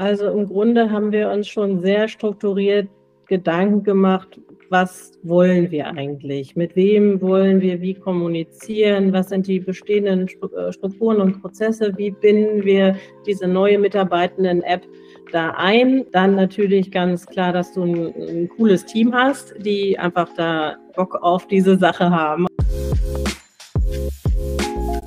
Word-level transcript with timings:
Also 0.00 0.28
im 0.30 0.46
Grunde 0.46 0.90
haben 0.90 1.12
wir 1.12 1.30
uns 1.30 1.46
schon 1.46 1.82
sehr 1.82 2.08
strukturiert 2.08 2.88
Gedanken 3.26 3.82
gemacht, 3.82 4.40
was 4.70 5.12
wollen 5.22 5.70
wir 5.70 5.88
eigentlich? 5.88 6.56
Mit 6.56 6.74
wem 6.74 7.20
wollen 7.20 7.60
wir 7.60 7.82
wie 7.82 7.92
kommunizieren? 7.92 9.12
Was 9.12 9.28
sind 9.28 9.46
die 9.46 9.60
bestehenden 9.60 10.26
äh, 10.26 10.72
Strukturen 10.72 11.20
und 11.20 11.42
Prozesse? 11.42 11.92
Wie 11.98 12.12
binden 12.12 12.64
wir 12.64 12.96
diese 13.26 13.46
neue 13.46 13.78
Mitarbeitenden-App 13.78 14.86
da 15.32 15.50
ein? 15.58 16.06
Dann 16.12 16.34
natürlich 16.34 16.90
ganz 16.90 17.26
klar, 17.26 17.52
dass 17.52 17.74
du 17.74 17.82
ein, 17.82 18.14
ein 18.26 18.48
cooles 18.56 18.86
Team 18.86 19.12
hast, 19.12 19.52
die 19.58 19.98
einfach 19.98 20.30
da 20.34 20.78
Bock 20.96 21.18
auf 21.20 21.46
diese 21.46 21.76
Sache 21.76 22.08
haben. 22.08 22.46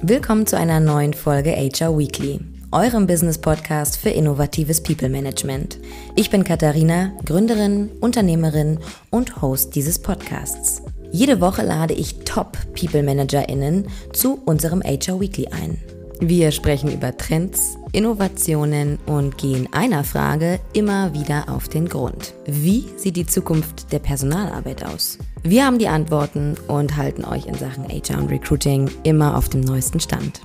Willkommen 0.03 0.45
zu 0.45 0.55
einer 0.55 0.79
neuen 0.79 1.15
Folge 1.15 1.49
HR 1.49 1.97
Weekly 1.97 2.52
eurem 2.73 3.05
Business-Podcast 3.05 3.97
für 3.97 4.09
innovatives 4.09 4.81
People-Management. 4.81 5.77
Ich 6.15 6.29
bin 6.31 6.43
Katharina, 6.43 7.11
Gründerin, 7.23 7.89
Unternehmerin 8.01 8.79
und 9.11 9.41
Host 9.41 9.75
dieses 9.75 9.99
Podcasts. 9.99 10.81
Jede 11.11 11.39
Woche 11.39 11.61
lade 11.61 11.93
ich 11.93 12.25
Top-People-ManagerInnen 12.25 13.87
zu 14.11 14.41
unserem 14.45 14.81
HR 14.81 15.19
Weekly 15.19 15.47
ein. 15.49 15.77
Wir 16.19 16.51
sprechen 16.51 16.91
über 16.91 17.15
Trends, 17.15 17.77
Innovationen 17.91 18.97
und 19.05 19.37
gehen 19.37 19.69
einer 19.71 20.03
Frage 20.03 20.59
immer 20.73 21.13
wieder 21.13 21.49
auf 21.49 21.67
den 21.67 21.87
Grund. 21.87 22.33
Wie 22.45 22.85
sieht 22.97 23.17
die 23.17 23.27
Zukunft 23.27 23.91
der 23.91 23.99
Personalarbeit 23.99 24.83
aus? 24.83 25.19
Wir 25.43 25.65
haben 25.65 25.77
die 25.77 25.89
Antworten 25.89 26.55
und 26.67 26.97
halten 26.97 27.23
euch 27.23 27.45
in 27.45 27.55
Sachen 27.55 27.87
HR 27.87 28.19
und 28.19 28.31
Recruiting 28.31 28.89
immer 29.03 29.37
auf 29.37 29.49
dem 29.49 29.61
neuesten 29.61 29.99
Stand 29.99 30.41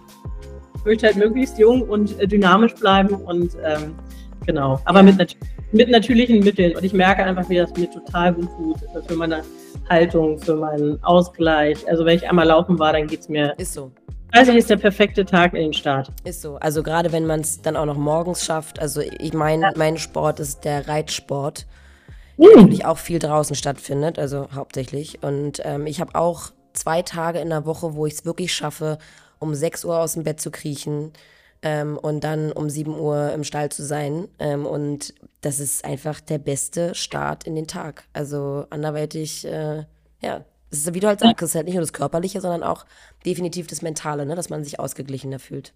möchte 0.89 1.07
halt 1.07 1.17
möglichst 1.17 1.59
jung 1.59 1.83
und 1.83 2.19
äh, 2.19 2.27
dynamisch 2.27 2.75
bleiben 2.75 3.15
und 3.15 3.53
ähm, 3.63 3.95
genau, 4.47 4.81
aber 4.87 5.01
ja. 5.01 5.13
mit, 5.13 5.37
mit 5.73 5.91
natürlichen 5.91 6.41
Mitteln. 6.41 6.75
Und 6.75 6.83
ich 6.83 6.95
merke 6.95 7.23
einfach, 7.23 7.49
wie 7.49 7.57
das 7.57 7.75
mir 7.77 7.91
total 7.91 8.33
gut 8.33 8.49
tut 8.57 8.77
äh, 8.83 9.03
für 9.07 9.15
meine 9.15 9.43
Haltung, 9.89 10.39
für 10.39 10.57
meinen 10.57 11.03
Ausgleich. 11.05 11.87
Also 11.89 12.05
wenn 12.05 12.17
ich 12.17 12.29
einmal 12.29 12.47
laufen 12.47 12.79
war, 12.79 12.93
dann 12.95 13.07
geht 13.07 13.21
es 13.21 13.29
mir. 13.29 13.55
Ist 13.59 13.75
so. 13.75 13.93
Also 14.33 14.53
ist 14.53 14.69
der 14.69 14.77
perfekte 14.77 15.25
Tag 15.25 15.55
in 15.55 15.61
den 15.61 15.73
Start. 15.73 16.11
Ist 16.25 16.43
so. 16.43 16.57
Also 16.57 16.83
gerade 16.83 17.13
wenn 17.13 17.27
man 17.27 17.41
es 17.41 17.61
dann 17.61 17.77
auch 17.77 17.87
noch 17.87 17.97
morgens 17.97 18.45
schafft. 18.45 18.81
Also 18.81 19.01
ich 19.01 19.33
meine, 19.35 19.63
ja. 19.63 19.73
mein 19.77 19.99
Sport 19.99 20.41
ist 20.41 20.65
der 20.65 20.89
Reitsport, 20.89 21.67
der 22.39 22.49
mhm. 22.49 22.63
natürlich 22.63 22.87
auch 22.87 22.99
viel 22.99 23.19
draußen 23.19 23.57
stattfindet, 23.57 24.19
also 24.19 24.49
hauptsächlich. 24.55 25.23
Und 25.23 25.61
ähm, 25.65 25.87
ich 25.87 26.01
habe 26.01 26.15
auch 26.15 26.53
zwei 26.73 27.03
Tage 27.03 27.41
in 27.41 27.51
der 27.51 27.67
Woche, 27.67 27.95
wo 27.95 28.07
ich 28.07 28.15
es 28.15 28.25
wirklich 28.25 28.55
schaffe, 28.55 28.99
um 29.39 29.55
6 29.55 29.85
Uhr 29.85 29.99
aus 29.99 30.15
dem 30.15 30.25
Bett 30.25 30.41
zu 30.41 30.51
kriechen 30.51 31.13
ähm, 31.63 31.99
und 31.99 32.25
dann 32.25 32.53
um 32.53 32.71
7 32.71 32.99
Uhr 32.99 33.33
im 33.33 33.45
Stall 33.45 33.71
zu 33.71 33.85
sein. 33.85 34.29
Ähm, 34.39 34.67
und 34.67 35.15
das 35.41 35.61
ist 35.61 35.85
einfach 35.85 36.21
der 36.21 36.39
beste 36.39 36.95
Start 36.95 37.45
in 37.45 37.55
den 37.55 37.67
Tag. 37.67 38.05
Also 38.13 38.67
anderweitig, 38.71 39.45
äh, 39.45 39.85
ja, 40.21 40.45
es 40.71 40.81
ist, 40.81 40.95
wie 40.95 41.01
du 41.01 41.07
halt 41.07 41.21
sagst, 41.21 41.43
es 41.43 41.51
ist 41.51 41.55
halt 41.55 41.67
nicht 41.67 41.75
nur 41.75 41.83
das 41.83 41.93
Körperliche, 41.93 42.41
sondern 42.41 42.63
auch 42.63 42.85
definitiv 43.25 43.67
das 43.67 43.83
Mentale, 43.83 44.27
ne, 44.27 44.35
dass 44.35 44.51
man 44.51 44.65
sich 44.65 44.79
ausgeglichener 44.79 45.39
fühlt. 45.39 45.73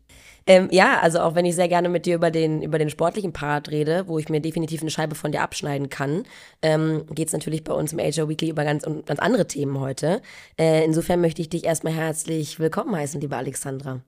Ähm, 0.46 0.68
ja, 0.70 1.00
also 1.00 1.20
auch 1.20 1.34
wenn 1.34 1.46
ich 1.46 1.54
sehr 1.54 1.68
gerne 1.68 1.88
mit 1.88 2.04
dir 2.04 2.16
über 2.16 2.30
den, 2.30 2.62
über 2.62 2.78
den 2.78 2.90
sportlichen 2.90 3.32
Part 3.32 3.70
rede, 3.70 4.06
wo 4.06 4.18
ich 4.18 4.28
mir 4.28 4.40
definitiv 4.40 4.82
eine 4.82 4.90
Scheibe 4.90 5.14
von 5.14 5.32
dir 5.32 5.42
abschneiden 5.42 5.88
kann, 5.88 6.24
ähm, 6.60 7.06
geht 7.14 7.28
es 7.28 7.32
natürlich 7.32 7.64
bei 7.64 7.72
uns 7.72 7.92
im 7.92 8.00
Asia 8.00 8.28
Weekly 8.28 8.50
über 8.50 8.64
ganz, 8.64 8.84
ganz 8.84 9.20
andere 9.20 9.46
Themen 9.46 9.80
heute. 9.80 10.20
Äh, 10.58 10.84
insofern 10.84 11.20
möchte 11.20 11.40
ich 11.40 11.48
dich 11.48 11.64
erstmal 11.64 11.94
herzlich 11.94 12.58
willkommen 12.58 12.94
heißen, 12.94 13.20
liebe 13.20 13.36
Alexandra. 13.36 14.00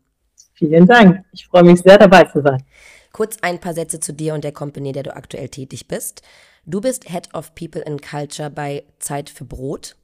Vielen 0.55 0.87
Dank. 0.87 1.25
Ich 1.33 1.47
freue 1.47 1.65
mich 1.65 1.81
sehr 1.81 1.99
dabei 1.99 2.25
zu 2.25 2.43
sein. 2.43 2.63
Kurz 3.13 3.39
ein 3.43 3.61
paar 3.61 3.75
Sätze 3.75 4.01
zu 4.01 4.13
dir 4.13 4.35
und 4.35 4.45
der 4.45 4.53
Company, 4.53 4.93
der 4.93 5.05
du 5.05 5.17
aktuell 5.17 5.49
tätig 5.49 5.89
bist. 5.89 6.23
Du 6.67 6.81
bist 6.81 7.11
Head 7.11 7.35
of 7.35 7.55
People 7.55 7.87
and 7.87 8.03
Culture 8.03 8.51
bei 8.51 8.85
Zeit 8.99 9.31
für 9.31 9.45
Brot. 9.45 9.97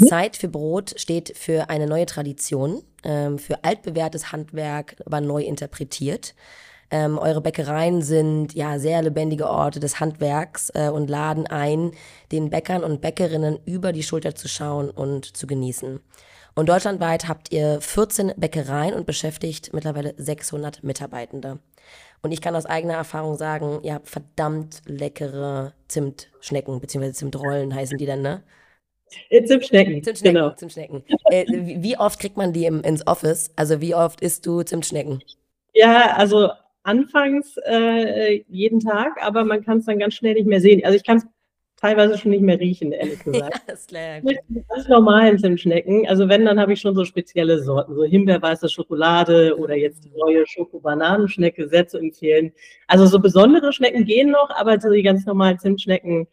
Mhm. 0.00 0.06
Zeit 0.06 0.36
für 0.36 0.48
Brot 0.48 0.94
steht 0.96 1.36
für 1.36 1.70
eine 1.70 1.86
neue 1.86 2.06
Tradition, 2.06 2.82
ähm, 3.04 3.38
für 3.38 3.64
altbewährtes 3.64 4.32
Handwerk, 4.32 4.96
aber 5.04 5.20
neu 5.20 5.42
interpretiert. 5.42 6.34
Ähm, 6.90 7.18
eure 7.18 7.40
Bäckereien 7.40 8.00
sind 8.00 8.54
ja 8.54 8.78
sehr 8.78 9.02
lebendige 9.02 9.48
Orte 9.48 9.80
des 9.80 9.98
Handwerks 9.98 10.70
äh, 10.74 10.88
und 10.88 11.10
laden 11.10 11.46
ein, 11.46 11.90
den 12.30 12.50
Bäckern 12.50 12.84
und 12.84 13.00
Bäckerinnen 13.00 13.58
über 13.64 13.92
die 13.92 14.04
Schulter 14.04 14.36
zu 14.36 14.48
schauen 14.48 14.90
und 14.90 15.36
zu 15.36 15.46
genießen. 15.48 16.00
Und 16.54 16.68
deutschlandweit 16.68 17.28
habt 17.28 17.52
ihr 17.52 17.80
14 17.80 18.34
Bäckereien 18.36 18.94
und 18.94 19.04
beschäftigt 19.04 19.74
mittlerweile 19.74 20.14
600 20.16 20.84
Mitarbeitende. 20.84 21.58
Und 22.22 22.32
ich 22.32 22.40
kann 22.40 22.56
aus 22.56 22.66
eigener 22.66 22.94
Erfahrung 22.94 23.36
sagen, 23.36 23.80
ihr 23.82 23.94
habt 23.94 24.08
verdammt 24.08 24.80
leckere 24.86 25.74
Zimtschnecken, 25.88 26.80
beziehungsweise 26.80 27.14
Zimtrollen 27.14 27.74
heißen 27.74 27.98
die 27.98 28.06
dann, 28.06 28.22
ne? 28.22 28.42
Äh, 29.30 29.44
Zimtschnecken. 29.44 30.02
Zimtschnecken, 30.02 30.34
genau. 30.34 30.54
Zimtschnecken. 30.54 31.04
Äh, 31.30 31.46
wie 31.48 31.98
oft 31.98 32.18
kriegt 32.18 32.36
man 32.36 32.52
die 32.52 32.66
im, 32.66 32.82
ins 32.82 33.06
Office? 33.06 33.52
Also 33.56 33.80
wie 33.80 33.94
oft 33.94 34.20
isst 34.20 34.46
du 34.46 34.62
Zimtschnecken? 34.62 35.22
Ja, 35.74 36.14
also 36.16 36.50
anfangs 36.82 37.56
äh, 37.66 38.42
jeden 38.48 38.80
Tag, 38.80 39.22
aber 39.22 39.44
man 39.44 39.64
kann 39.64 39.78
es 39.78 39.86
dann 39.86 39.98
ganz 39.98 40.14
schnell 40.14 40.34
nicht 40.34 40.46
mehr 40.46 40.60
sehen. 40.60 40.84
Also 40.84 40.96
ich 40.96 41.04
kann 41.04 41.18
es 41.18 41.26
teilweise 41.76 42.16
schon 42.16 42.30
nicht 42.30 42.42
mehr 42.42 42.58
riechen, 42.58 42.92
ehrlich 42.92 43.18
gesagt. 43.24 43.62
ja, 43.66 43.74
ist 43.74 43.88
klar. 43.88 44.20
Ganz 44.68 44.88
normalen 44.88 45.38
Zimtschnecken. 45.38 46.08
Also 46.08 46.28
wenn, 46.28 46.44
dann 46.44 46.58
habe 46.58 46.72
ich 46.72 46.80
schon 46.80 46.94
so 46.94 47.04
spezielle 47.04 47.62
Sorten, 47.62 47.94
so 47.94 48.04
Himbeerweiße 48.04 48.68
Schokolade 48.68 49.56
oder 49.58 49.74
jetzt 49.74 50.04
die 50.04 50.12
neue 50.16 50.46
Schoko-Bananenschnecke 50.46 51.68
sehr 51.68 51.86
zu 51.86 51.98
empfehlen. 51.98 52.52
Also 52.86 53.06
so 53.06 53.18
besondere 53.18 53.72
Schnecken 53.72 54.04
gehen 54.04 54.30
noch, 54.30 54.50
aber 54.50 54.80
so 54.80 54.90
die 54.90 55.02
ganz 55.02 55.26
normalen 55.26 55.58
Zimtschnecken 55.58 56.26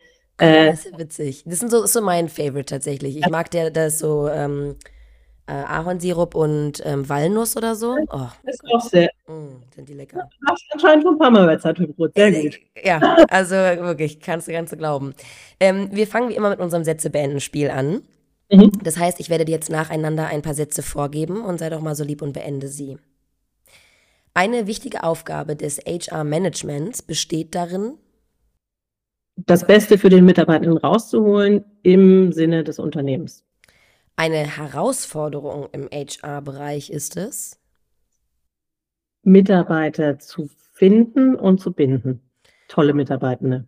äh, 0.43 0.71
das 0.71 0.85
ist 0.85 0.97
witzig. 0.97 1.43
Das 1.45 1.59
sind 1.59 1.71
so, 1.71 1.83
ist 1.83 1.93
so 1.93 2.01
mein 2.01 2.29
Favorite 2.29 2.65
tatsächlich. 2.65 3.17
Ich 3.17 3.29
mag 3.29 3.51
der, 3.51 3.71
das 3.71 3.99
so 3.99 4.27
ähm, 4.27 4.75
äh, 5.47 5.53
Ahornsirup 5.53 6.35
und 6.35 6.81
ähm, 6.85 7.07
Walnuss 7.09 7.57
oder 7.57 7.75
so. 7.75 7.97
Oh, 8.11 8.27
das 8.43 8.55
ist 8.55 8.63
auch 8.73 8.81
sehr. 8.81 9.09
Mm, 9.27 9.61
sind 9.75 9.89
die 9.89 9.93
lecker. 9.93 10.29
Du 10.41 10.47
hast 10.51 10.63
anscheinend 10.71 11.03
schon 11.03 11.15
ein 11.15 11.19
paar 11.19 11.31
Mal 11.31 11.45
bei 11.45 11.57
Zartbrot. 11.57 12.13
Sehr 12.15 12.27
äh, 12.27 12.43
gut. 12.43 12.59
Ja, 12.83 12.99
also 13.29 13.55
wirklich, 13.55 14.19
kannst 14.19 14.47
du 14.47 14.51
ganz 14.51 14.71
so 14.71 14.77
glauben. 14.77 15.13
Ähm, 15.59 15.89
wir 15.91 16.07
fangen 16.07 16.29
wie 16.29 16.35
immer 16.35 16.49
mit 16.49 16.59
unserem 16.59 16.83
Sätze 16.83 17.09
beenden 17.09 17.39
Spiel 17.39 17.69
an. 17.69 18.03
Mhm. 18.49 18.71
Das 18.83 18.97
heißt, 18.97 19.19
ich 19.19 19.29
werde 19.29 19.45
dir 19.45 19.53
jetzt 19.53 19.69
nacheinander 19.69 20.27
ein 20.27 20.41
paar 20.41 20.53
Sätze 20.53 20.83
vorgeben 20.83 21.41
und 21.43 21.59
sei 21.59 21.69
doch 21.69 21.81
mal 21.81 21.95
so 21.95 22.03
lieb 22.03 22.21
und 22.21 22.33
beende 22.33 22.67
sie. 22.67 22.97
Eine 24.33 24.65
wichtige 24.65 25.03
Aufgabe 25.03 25.55
des 25.55 25.79
HR-Managements 25.79 27.03
besteht 27.03 27.53
darin, 27.53 27.97
das 29.35 29.65
Beste 29.65 29.97
für 29.97 30.09
den 30.09 30.25
Mitarbeitenden 30.25 30.77
rauszuholen 30.77 31.65
im 31.81 32.31
Sinne 32.31 32.63
des 32.63 32.79
Unternehmens. 32.79 33.43
Eine 34.15 34.45
Herausforderung 34.57 35.67
im 35.71 35.89
HR-Bereich 35.91 36.91
ist 36.91 37.17
es, 37.17 37.59
Mitarbeiter 39.23 40.19
zu 40.19 40.49
finden 40.73 41.35
und 41.35 41.59
zu 41.59 41.73
binden. 41.73 42.21
Tolle 42.67 42.93
Mitarbeitende. 42.93 43.65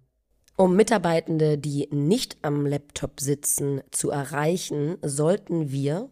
Um 0.58 0.76
Mitarbeitende, 0.76 1.58
die 1.58 1.88
nicht 1.92 2.38
am 2.42 2.66
Laptop 2.66 3.20
sitzen, 3.20 3.82
zu 3.92 4.10
erreichen, 4.10 4.98
sollten 5.02 5.72
wir 5.72 6.10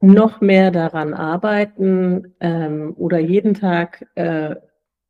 noch 0.00 0.40
mehr 0.40 0.70
daran 0.70 1.14
arbeiten 1.14 2.34
ähm, 2.40 2.94
oder 2.96 3.18
jeden 3.18 3.54
Tag 3.54 4.06
äh, 4.16 4.56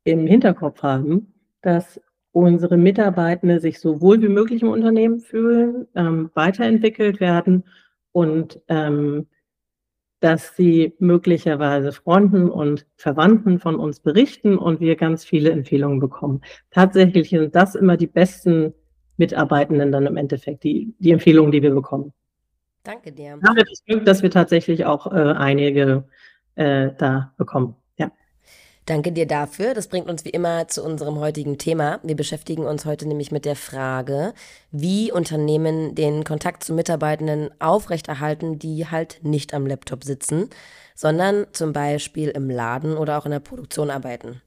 im 0.03 0.27
Hinterkopf 0.27 0.81
haben, 0.83 1.33
dass 1.61 1.99
unsere 2.33 2.77
Mitarbeitende 2.77 3.59
sich 3.59 3.79
so 3.79 4.01
wohl 4.01 4.21
wie 4.21 4.27
möglich 4.27 4.61
im 4.61 4.69
Unternehmen 4.69 5.19
fühlen, 5.19 5.87
ähm, 5.95 6.31
weiterentwickelt 6.33 7.19
werden 7.19 7.63
und 8.11 8.59
ähm, 8.67 9.27
dass 10.19 10.55
sie 10.55 10.95
möglicherweise 10.99 11.91
Freunden 11.91 12.49
und 12.49 12.85
Verwandten 12.95 13.59
von 13.59 13.75
uns 13.75 13.99
berichten 13.99 14.57
und 14.57 14.79
wir 14.79 14.95
ganz 14.95 15.25
viele 15.25 15.51
Empfehlungen 15.51 15.99
bekommen. 15.99 16.41
Tatsächlich 16.71 17.29
sind 17.29 17.55
das 17.55 17.75
immer 17.75 17.97
die 17.97 18.07
besten 18.07 18.73
Mitarbeitenden 19.17 19.91
dann 19.91 20.05
im 20.05 20.17
Endeffekt, 20.17 20.63
die, 20.63 20.95
die 20.99 21.11
Empfehlungen, 21.11 21.51
die 21.51 21.61
wir 21.61 21.71
bekommen. 21.71 22.13
Danke 22.83 23.11
dir. 23.11 23.33
Haben 23.33 23.55
das 23.55 23.83
Glück, 23.85 24.05
dass 24.05 24.23
wir 24.23 24.31
tatsächlich 24.31 24.85
auch 24.85 25.07
äh, 25.07 25.33
einige 25.33 26.05
äh, 26.55 26.91
da 26.97 27.33
bekommen. 27.37 27.75
Danke 28.85 29.13
dir 29.13 29.25
dafür. 29.25 29.73
Das 29.73 29.87
bringt 29.87 30.09
uns 30.09 30.25
wie 30.25 30.29
immer 30.29 30.67
zu 30.67 30.83
unserem 30.83 31.17
heutigen 31.19 31.57
Thema. 31.57 32.01
Wir 32.03 32.17
beschäftigen 32.17 32.65
uns 32.65 32.83
heute 32.83 33.07
nämlich 33.07 33.31
mit 33.31 33.45
der 33.45 33.55
Frage, 33.55 34.33
wie 34.71 35.09
Unternehmen 35.09 35.95
den 35.95 36.25
Kontakt 36.25 36.65
zu 36.65 36.73
Mitarbeitenden 36.73 37.49
aufrechterhalten, 37.61 38.59
die 38.59 38.87
halt 38.89 39.19
nicht 39.23 39.53
am 39.53 39.65
Laptop 39.65 40.03
sitzen, 40.03 40.49
sondern 40.95 41.47
zum 41.53 41.71
Beispiel 41.71 42.29
im 42.29 42.49
Laden 42.49 42.97
oder 42.97 43.17
auch 43.17 43.25
in 43.25 43.31
der 43.31 43.39
Produktion 43.39 43.89
arbeiten. 43.89 44.41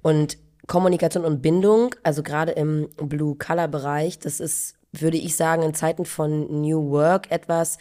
Und 0.00 0.38
Kommunikation 0.66 1.26
und 1.26 1.42
Bindung, 1.42 1.94
also 2.02 2.22
gerade 2.22 2.52
im 2.52 2.88
Blue-Color-Bereich, 2.96 4.18
das 4.18 4.40
ist, 4.40 4.76
würde 4.92 5.18
ich 5.18 5.36
sagen, 5.36 5.62
in 5.62 5.74
Zeiten 5.74 6.06
von 6.06 6.62
New 6.62 6.90
Work 6.90 7.30
etwas, 7.30 7.76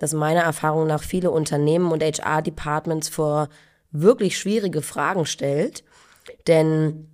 das 0.00 0.14
meiner 0.14 0.40
Erfahrung 0.40 0.88
nach 0.88 1.04
viele 1.04 1.30
Unternehmen 1.30 1.92
und 1.92 2.02
HR-Departments 2.02 3.08
vor 3.08 3.48
wirklich 3.94 4.36
schwierige 4.36 4.82
Fragen 4.82 5.24
stellt. 5.24 5.84
Denn 6.46 7.08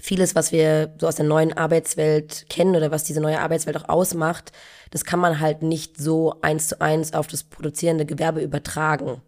vieles, 0.00 0.34
was 0.34 0.52
wir 0.52 0.94
so 0.98 1.06
aus 1.06 1.16
der 1.16 1.26
neuen 1.26 1.52
Arbeitswelt 1.52 2.46
kennen 2.48 2.76
oder 2.76 2.90
was 2.90 3.04
diese 3.04 3.20
neue 3.20 3.40
Arbeitswelt 3.40 3.76
auch 3.76 3.88
ausmacht, 3.88 4.52
das 4.90 5.04
kann 5.04 5.20
man 5.20 5.40
halt 5.40 5.62
nicht 5.62 5.98
so 5.98 6.34
eins 6.40 6.68
zu 6.68 6.80
eins 6.80 7.12
auf 7.12 7.26
das 7.26 7.44
produzierende 7.44 8.06
Gewerbe 8.06 8.40
übertragen. 8.40 9.20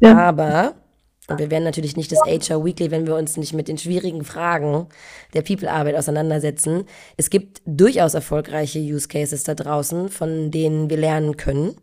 Ja. 0.00 0.18
Aber, 0.18 0.74
und 1.28 1.38
wir 1.38 1.50
werden 1.50 1.64
natürlich 1.64 1.96
nicht 1.96 2.12
das 2.12 2.20
HR 2.20 2.64
Weekly, 2.64 2.90
wenn 2.90 3.06
wir 3.06 3.16
uns 3.16 3.36
nicht 3.36 3.52
mit 3.52 3.68
den 3.68 3.78
schwierigen 3.78 4.24
Fragen 4.24 4.88
der 5.34 5.42
People-Arbeit 5.42 5.96
auseinandersetzen. 5.96 6.84
Es 7.16 7.30
gibt 7.30 7.62
durchaus 7.64 8.14
erfolgreiche 8.14 8.80
Use 8.80 9.08
Cases 9.08 9.42
da 9.44 9.54
draußen, 9.54 10.08
von 10.08 10.50
denen 10.50 10.90
wir 10.90 10.96
lernen 10.96 11.36
können. 11.36 11.76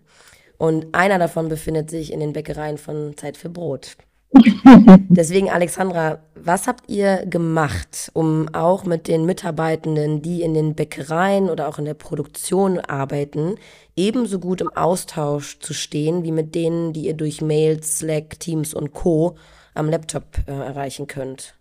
Und 0.58 0.94
einer 0.94 1.18
davon 1.20 1.48
befindet 1.48 1.90
sich 1.90 2.12
in 2.12 2.20
den 2.20 2.34
Bäckereien 2.34 2.78
von 2.78 3.16
Zeit 3.16 3.38
für 3.38 3.50
Brot. 3.50 3.96
Deswegen, 5.10 5.50
Alexandra, 5.50 6.20
was 6.36 6.68
habt 6.68 6.90
ihr 6.90 7.26
gemacht, 7.26 8.12
um 8.14 8.48
auch 8.54 8.86
mit 8.86 9.08
den 9.08 9.26
Mitarbeitenden, 9.26 10.22
die 10.22 10.44
in 10.44 10.54
den 10.54 10.76
Bäckereien 10.76 11.50
oder 11.50 11.68
auch 11.68 11.80
in 11.80 11.86
der 11.86 11.96
Produktion 11.96 12.80
arbeiten, 12.80 13.56
ebenso 13.96 14.40
gut 14.40 14.62
im 14.62 14.70
Austausch 14.70 15.60
zu 15.60 15.74
stehen, 15.74 16.24
wie 16.24 16.32
mit 16.32 16.54
denen, 16.54 16.94
die 16.94 17.08
ihr 17.08 17.16
durch 17.16 17.42
Mails, 17.42 18.00
Slack, 18.00 18.40
Teams 18.40 18.74
und 18.74 18.94
Co. 18.94 19.36
am 19.74 19.90
Laptop 19.90 20.26
äh, 20.48 20.52
erreichen 20.52 21.08
könnt? 21.08 21.56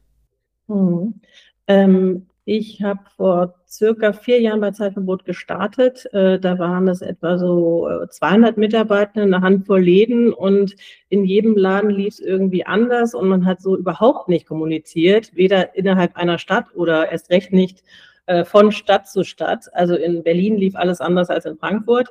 Hm. 0.68 1.20
Ähm, 1.66 2.27
ich 2.48 2.82
habe 2.82 3.00
vor 3.14 3.56
circa 3.68 4.14
vier 4.14 4.40
Jahren 4.40 4.62
bei 4.62 4.70
Zeitverbot 4.70 5.26
gestartet. 5.26 6.06
Äh, 6.14 6.40
da 6.40 6.58
waren 6.58 6.88
es 6.88 7.02
etwa 7.02 7.36
so 7.36 7.86
200 8.08 8.56
äh, 8.56 8.60
Mitarbeiter, 8.60 9.20
eine 9.20 9.42
Handvoll 9.42 9.82
Läden 9.82 10.32
und 10.32 10.74
in 11.10 11.26
jedem 11.26 11.58
Laden 11.58 11.90
lief 11.90 12.14
es 12.14 12.20
irgendwie 12.20 12.64
anders 12.64 13.12
und 13.12 13.28
man 13.28 13.44
hat 13.44 13.60
so 13.60 13.76
überhaupt 13.76 14.30
nicht 14.30 14.46
kommuniziert, 14.46 15.36
weder 15.36 15.76
innerhalb 15.76 16.16
einer 16.16 16.38
Stadt 16.38 16.74
oder 16.74 17.12
erst 17.12 17.28
recht 17.28 17.52
nicht 17.52 17.82
äh, 18.24 18.46
von 18.46 18.72
Stadt 18.72 19.06
zu 19.08 19.24
Stadt. 19.24 19.66
Also 19.74 19.94
in 19.94 20.22
Berlin 20.22 20.56
lief 20.56 20.74
alles 20.74 21.02
anders 21.02 21.28
als 21.28 21.44
in 21.44 21.58
Frankfurt. 21.58 22.08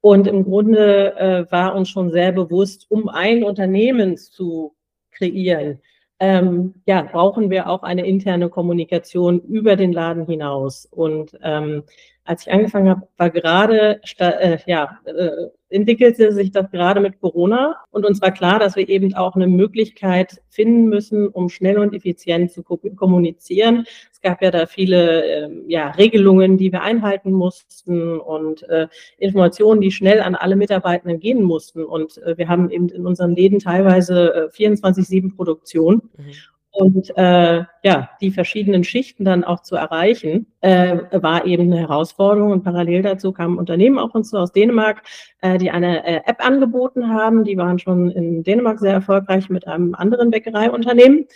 Und 0.00 0.26
im 0.26 0.44
Grunde 0.44 1.46
war 1.50 1.74
uns 1.74 1.88
schon 1.88 2.12
sehr 2.12 2.30
bewusst, 2.30 2.86
um 2.90 3.08
ein 3.08 3.42
Unternehmen 3.42 4.16
zu 4.16 4.76
kreieren, 5.10 5.80
ähm, 6.18 6.74
ja, 6.86 7.02
brauchen 7.02 7.50
wir 7.50 7.68
auch 7.68 7.82
eine 7.82 8.06
interne 8.06 8.48
Kommunikation 8.48 9.40
über 9.40 9.76
den 9.76 9.92
Laden 9.92 10.26
hinaus. 10.26 10.86
Und 10.86 11.36
ähm, 11.42 11.84
als 12.24 12.46
ich 12.46 12.52
angefangen 12.52 12.88
habe, 12.88 13.08
war 13.16 13.30
gerade, 13.30 14.00
äh, 14.18 14.58
ja, 14.66 14.98
äh, 15.04 15.30
entwickelte 15.68 16.32
sich 16.32 16.50
das 16.52 16.70
gerade 16.70 17.00
mit 17.00 17.20
Corona 17.20 17.76
und 17.90 18.04
uns 18.04 18.20
war 18.22 18.30
klar, 18.30 18.58
dass 18.58 18.76
wir 18.76 18.88
eben 18.88 19.14
auch 19.14 19.34
eine 19.36 19.46
Möglichkeit 19.46 20.40
finden 20.48 20.88
müssen, 20.88 21.28
um 21.28 21.48
schnell 21.48 21.78
und 21.78 21.94
effizient 21.94 22.52
zu 22.52 22.62
kommunizieren. 22.62 23.84
Es 24.26 24.32
gab 24.32 24.42
ja 24.42 24.50
da 24.50 24.66
viele 24.66 25.24
äh, 25.24 25.50
ja, 25.68 25.90
Regelungen, 25.90 26.58
die 26.58 26.72
wir 26.72 26.82
einhalten 26.82 27.30
mussten 27.30 28.18
und 28.18 28.64
äh, 28.64 28.88
Informationen, 29.18 29.80
die 29.80 29.92
schnell 29.92 30.20
an 30.20 30.34
alle 30.34 30.56
Mitarbeitenden 30.56 31.20
gehen 31.20 31.44
mussten. 31.44 31.84
Und 31.84 32.18
äh, 32.24 32.36
wir 32.36 32.48
haben 32.48 32.68
eben 32.70 32.88
in 32.88 33.06
unseren 33.06 33.36
Läden 33.36 33.60
teilweise 33.60 34.50
24-7 34.52 35.26
äh, 35.26 35.36
Produktion. 35.36 36.10
Mhm 36.16 36.32
und 36.76 37.10
äh, 37.16 37.64
ja, 37.84 38.10
die 38.20 38.30
verschiedenen 38.30 38.84
Schichten 38.84 39.24
dann 39.24 39.44
auch 39.44 39.62
zu 39.62 39.76
erreichen, 39.76 40.46
äh, 40.60 40.98
war 41.10 41.46
eben 41.46 41.72
eine 41.72 41.80
Herausforderung. 41.80 42.50
Und 42.50 42.64
parallel 42.64 43.00
dazu 43.00 43.32
kamen 43.32 43.56
Unternehmen 43.56 43.98
auf 43.98 44.14
uns 44.14 44.28
zu 44.28 44.36
aus 44.36 44.52
Dänemark, 44.52 45.02
äh, 45.40 45.56
die 45.56 45.70
eine 45.70 46.06
äh, 46.06 46.20
App 46.26 46.44
angeboten 46.44 47.08
haben. 47.08 47.44
Die 47.44 47.56
waren 47.56 47.78
schon 47.78 48.10
in 48.10 48.42
Dänemark 48.42 48.78
sehr 48.78 48.92
erfolgreich 48.92 49.48
mit 49.48 49.66
einem 49.66 49.94
anderen 49.94 50.30
Bäckereiunternehmen. 50.30 51.26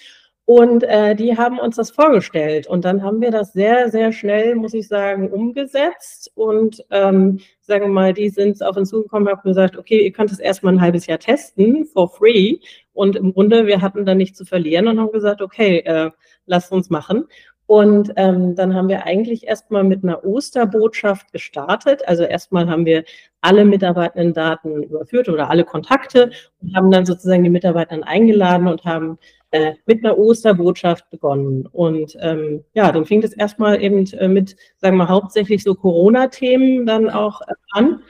Und 0.52 0.82
äh, 0.82 1.14
die 1.14 1.38
haben 1.38 1.60
uns 1.60 1.76
das 1.76 1.92
vorgestellt. 1.92 2.66
Und 2.66 2.84
dann 2.84 3.04
haben 3.04 3.20
wir 3.20 3.30
das 3.30 3.52
sehr, 3.52 3.88
sehr 3.88 4.10
schnell, 4.10 4.56
muss 4.56 4.74
ich 4.74 4.88
sagen, 4.88 5.30
umgesetzt. 5.30 6.32
Und 6.34 6.84
ähm, 6.90 7.38
sagen 7.60 7.84
wir 7.84 7.88
mal, 7.88 8.12
die 8.12 8.30
sind 8.30 8.60
auf 8.60 8.76
uns 8.76 8.90
zugekommen 8.90 9.28
und 9.28 9.36
haben 9.36 9.48
gesagt, 9.48 9.76
okay, 9.76 10.00
ihr 10.04 10.10
könnt 10.10 10.32
es 10.32 10.40
erstmal 10.40 10.72
ein 10.72 10.80
halbes 10.80 11.06
Jahr 11.06 11.20
testen, 11.20 11.84
for 11.84 12.08
free. 12.10 12.58
Und 12.92 13.14
im 13.14 13.32
Grunde, 13.32 13.68
wir 13.68 13.80
hatten 13.80 14.04
da 14.04 14.16
nichts 14.16 14.38
zu 14.38 14.44
verlieren 14.44 14.88
und 14.88 14.98
haben 14.98 15.12
gesagt, 15.12 15.40
okay, 15.40 15.84
äh, 15.84 16.10
lasst 16.46 16.72
uns 16.72 16.90
machen. 16.90 17.26
Und 17.66 18.12
ähm, 18.16 18.56
dann 18.56 18.74
haben 18.74 18.88
wir 18.88 19.06
eigentlich 19.06 19.46
erstmal 19.46 19.84
mit 19.84 20.02
einer 20.02 20.24
Osterbotschaft 20.24 21.30
gestartet. 21.30 22.02
Also 22.08 22.24
erstmal 22.24 22.68
haben 22.68 22.86
wir 22.86 23.04
alle 23.40 23.64
mitarbeitenden 23.64 24.34
Daten 24.34 24.82
überführt 24.82 25.28
oder 25.28 25.48
alle 25.48 25.64
Kontakte 25.64 26.32
und 26.60 26.74
haben 26.74 26.90
dann 26.90 27.06
sozusagen 27.06 27.44
die 27.44 27.50
Mitarbeiter 27.50 27.96
eingeladen 28.04 28.66
und 28.66 28.84
haben 28.84 29.16
äh, 29.52 29.74
mit 29.86 30.04
einer 30.04 30.16
Osterbotschaft 30.16 31.08
begonnen. 31.10 31.66
Und 31.66 32.16
ähm, 32.20 32.64
ja, 32.74 32.92
dann 32.92 33.04
fing 33.04 33.20
das 33.20 33.32
erstmal 33.32 33.82
eben 33.82 34.06
äh, 34.12 34.28
mit, 34.28 34.56
sagen 34.78 34.96
wir, 34.96 35.08
hauptsächlich 35.08 35.62
so 35.62 35.74
Corona-Themen 35.74 36.86
dann 36.86 37.10
auch 37.10 37.40
äh, 37.42 37.54
an. 37.72 38.02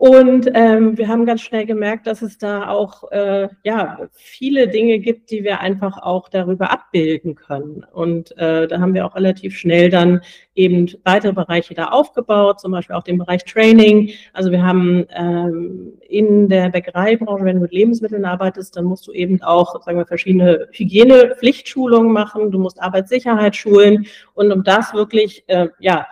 Und 0.00 0.50
ähm, 0.54 0.96
wir 0.96 1.08
haben 1.08 1.26
ganz 1.26 1.42
schnell 1.42 1.66
gemerkt, 1.66 2.06
dass 2.06 2.22
es 2.22 2.38
da 2.38 2.70
auch 2.70 3.12
äh, 3.12 3.48
ja, 3.64 3.98
viele 4.14 4.66
Dinge 4.66 4.98
gibt, 4.98 5.30
die 5.30 5.44
wir 5.44 5.60
einfach 5.60 5.98
auch 5.98 6.30
darüber 6.30 6.70
abbilden 6.70 7.34
können. 7.34 7.84
Und 7.92 8.34
äh, 8.38 8.66
da 8.66 8.80
haben 8.80 8.94
wir 8.94 9.04
auch 9.04 9.14
relativ 9.14 9.58
schnell 9.58 9.90
dann 9.90 10.22
eben 10.54 10.90
weitere 11.04 11.34
Bereiche 11.34 11.74
da 11.74 11.88
aufgebaut, 11.88 12.60
zum 12.60 12.72
Beispiel 12.72 12.96
auch 12.96 13.02
den 13.02 13.18
Bereich 13.18 13.44
Training. 13.44 14.12
Also 14.32 14.50
wir 14.50 14.64
haben 14.64 15.04
ähm, 15.14 15.92
in 16.08 16.48
der 16.48 16.70
Bäckereibranche, 16.70 17.44
wenn 17.44 17.56
du 17.56 17.62
mit 17.62 17.72
Lebensmitteln 17.72 18.24
arbeitest, 18.24 18.78
dann 18.78 18.86
musst 18.86 19.06
du 19.06 19.12
eben 19.12 19.42
auch, 19.42 19.82
sagen 19.82 19.98
wir, 19.98 20.06
verschiedene 20.06 20.66
Hygienepflichtschulungen 20.72 22.10
machen. 22.10 22.50
Du 22.50 22.58
musst 22.58 22.80
Arbeitssicherheit 22.80 23.54
schulen. 23.54 24.06
Und 24.32 24.50
um 24.50 24.64
das 24.64 24.94
wirklich, 24.94 25.44
äh, 25.48 25.68
ja, 25.78 26.06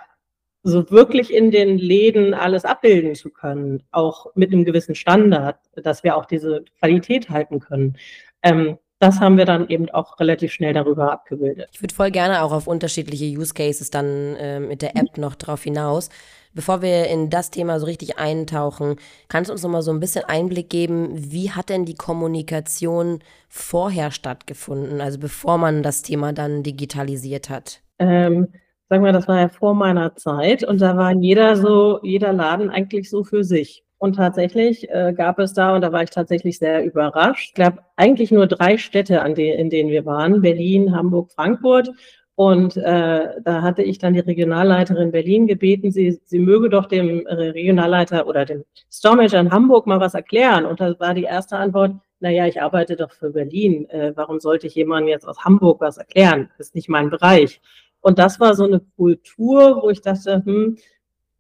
so 0.68 0.90
wirklich 0.90 1.32
in 1.32 1.50
den 1.50 1.78
Läden 1.78 2.34
alles 2.34 2.64
abbilden 2.64 3.14
zu 3.14 3.30
können, 3.30 3.82
auch 3.90 4.26
mit 4.34 4.52
einem 4.52 4.64
gewissen 4.64 4.94
Standard, 4.94 5.56
dass 5.76 6.04
wir 6.04 6.16
auch 6.16 6.26
diese 6.26 6.64
Qualität 6.78 7.30
halten 7.30 7.60
können. 7.60 7.96
Ähm, 8.42 8.78
das 9.00 9.20
haben 9.20 9.38
wir 9.38 9.44
dann 9.44 9.68
eben 9.68 9.88
auch 9.90 10.18
relativ 10.18 10.52
schnell 10.52 10.72
darüber 10.72 11.12
abgebildet. 11.12 11.68
Ich 11.72 11.80
würde 11.80 11.94
voll 11.94 12.10
gerne 12.10 12.42
auch 12.42 12.50
auf 12.50 12.66
unterschiedliche 12.66 13.26
Use 13.26 13.54
Cases 13.54 13.90
dann 13.90 14.34
äh, 14.36 14.58
mit 14.58 14.82
der 14.82 14.96
App 14.96 15.16
noch 15.18 15.36
drauf 15.36 15.62
hinaus. 15.62 16.10
Bevor 16.52 16.82
wir 16.82 17.06
in 17.06 17.30
das 17.30 17.50
Thema 17.52 17.78
so 17.78 17.86
richtig 17.86 18.18
eintauchen, 18.18 18.96
kannst 19.28 19.50
du 19.50 19.52
uns 19.52 19.62
noch 19.62 19.70
mal 19.70 19.82
so 19.82 19.92
ein 19.92 20.00
bisschen 20.00 20.24
Einblick 20.24 20.68
geben, 20.68 21.10
wie 21.14 21.52
hat 21.52 21.68
denn 21.68 21.84
die 21.84 21.94
Kommunikation 21.94 23.20
vorher 23.48 24.10
stattgefunden, 24.10 25.00
also 25.00 25.20
bevor 25.20 25.58
man 25.58 25.84
das 25.84 26.02
Thema 26.02 26.32
dann 26.32 26.64
digitalisiert 26.64 27.50
hat? 27.50 27.80
Ähm, 28.00 28.48
sagen 28.88 29.04
wir, 29.04 29.12
das 29.12 29.28
war 29.28 29.40
ja 29.40 29.48
vor 29.48 29.74
meiner 29.74 30.16
Zeit 30.16 30.64
und 30.64 30.80
da 30.80 30.96
war 30.96 31.12
jeder 31.12 31.56
so, 31.56 32.00
jeder 32.02 32.32
Laden 32.32 32.70
eigentlich 32.70 33.10
so 33.10 33.24
für 33.24 33.44
sich. 33.44 33.84
Und 33.98 34.14
tatsächlich 34.14 34.88
äh, 34.90 35.12
gab 35.12 35.40
es 35.40 35.54
da, 35.54 35.74
und 35.74 35.80
da 35.80 35.90
war 35.92 36.04
ich 36.04 36.10
tatsächlich 36.10 36.58
sehr 36.58 36.84
überrascht, 36.84 37.54
glaube, 37.56 37.78
eigentlich 37.96 38.30
nur 38.30 38.46
drei 38.46 38.78
Städte, 38.78 39.22
an 39.22 39.34
de 39.34 39.50
in 39.58 39.70
denen 39.70 39.90
wir 39.90 40.06
waren, 40.06 40.40
Berlin, 40.40 40.94
Hamburg, 40.94 41.32
Frankfurt. 41.32 41.90
Und 42.36 42.76
äh, 42.76 43.40
da 43.42 43.62
hatte 43.62 43.82
ich 43.82 43.98
dann 43.98 44.14
die 44.14 44.20
Regionalleiterin 44.20 45.10
Berlin 45.10 45.48
gebeten, 45.48 45.90
sie, 45.90 46.20
sie 46.24 46.38
möge 46.38 46.68
doch 46.68 46.86
dem 46.86 47.26
Regionalleiter 47.26 48.28
oder 48.28 48.44
dem 48.44 48.64
Stormanager 48.88 49.40
in 49.40 49.50
Hamburg 49.50 49.88
mal 49.88 49.98
was 49.98 50.14
erklären. 50.14 50.64
Und 50.64 50.80
da 50.80 50.94
war 51.00 51.14
die 51.14 51.24
erste 51.24 51.56
Antwort, 51.56 51.96
naja, 52.20 52.46
ich 52.46 52.62
arbeite 52.62 52.94
doch 52.94 53.10
für 53.10 53.30
Berlin. 53.30 53.90
Äh, 53.90 54.12
warum 54.14 54.38
sollte 54.38 54.68
ich 54.68 54.76
jemandem 54.76 55.08
jetzt 55.08 55.26
aus 55.26 55.44
Hamburg 55.44 55.80
was 55.80 55.98
erklären? 55.98 56.48
Das 56.56 56.68
ist 56.68 56.74
nicht 56.76 56.88
mein 56.88 57.10
Bereich. 57.10 57.60
Und 58.00 58.18
das 58.18 58.40
war 58.40 58.54
so 58.54 58.64
eine 58.64 58.80
Kultur, 58.96 59.82
wo 59.82 59.90
ich 59.90 60.00
dachte, 60.00 60.42
hm, 60.44 60.78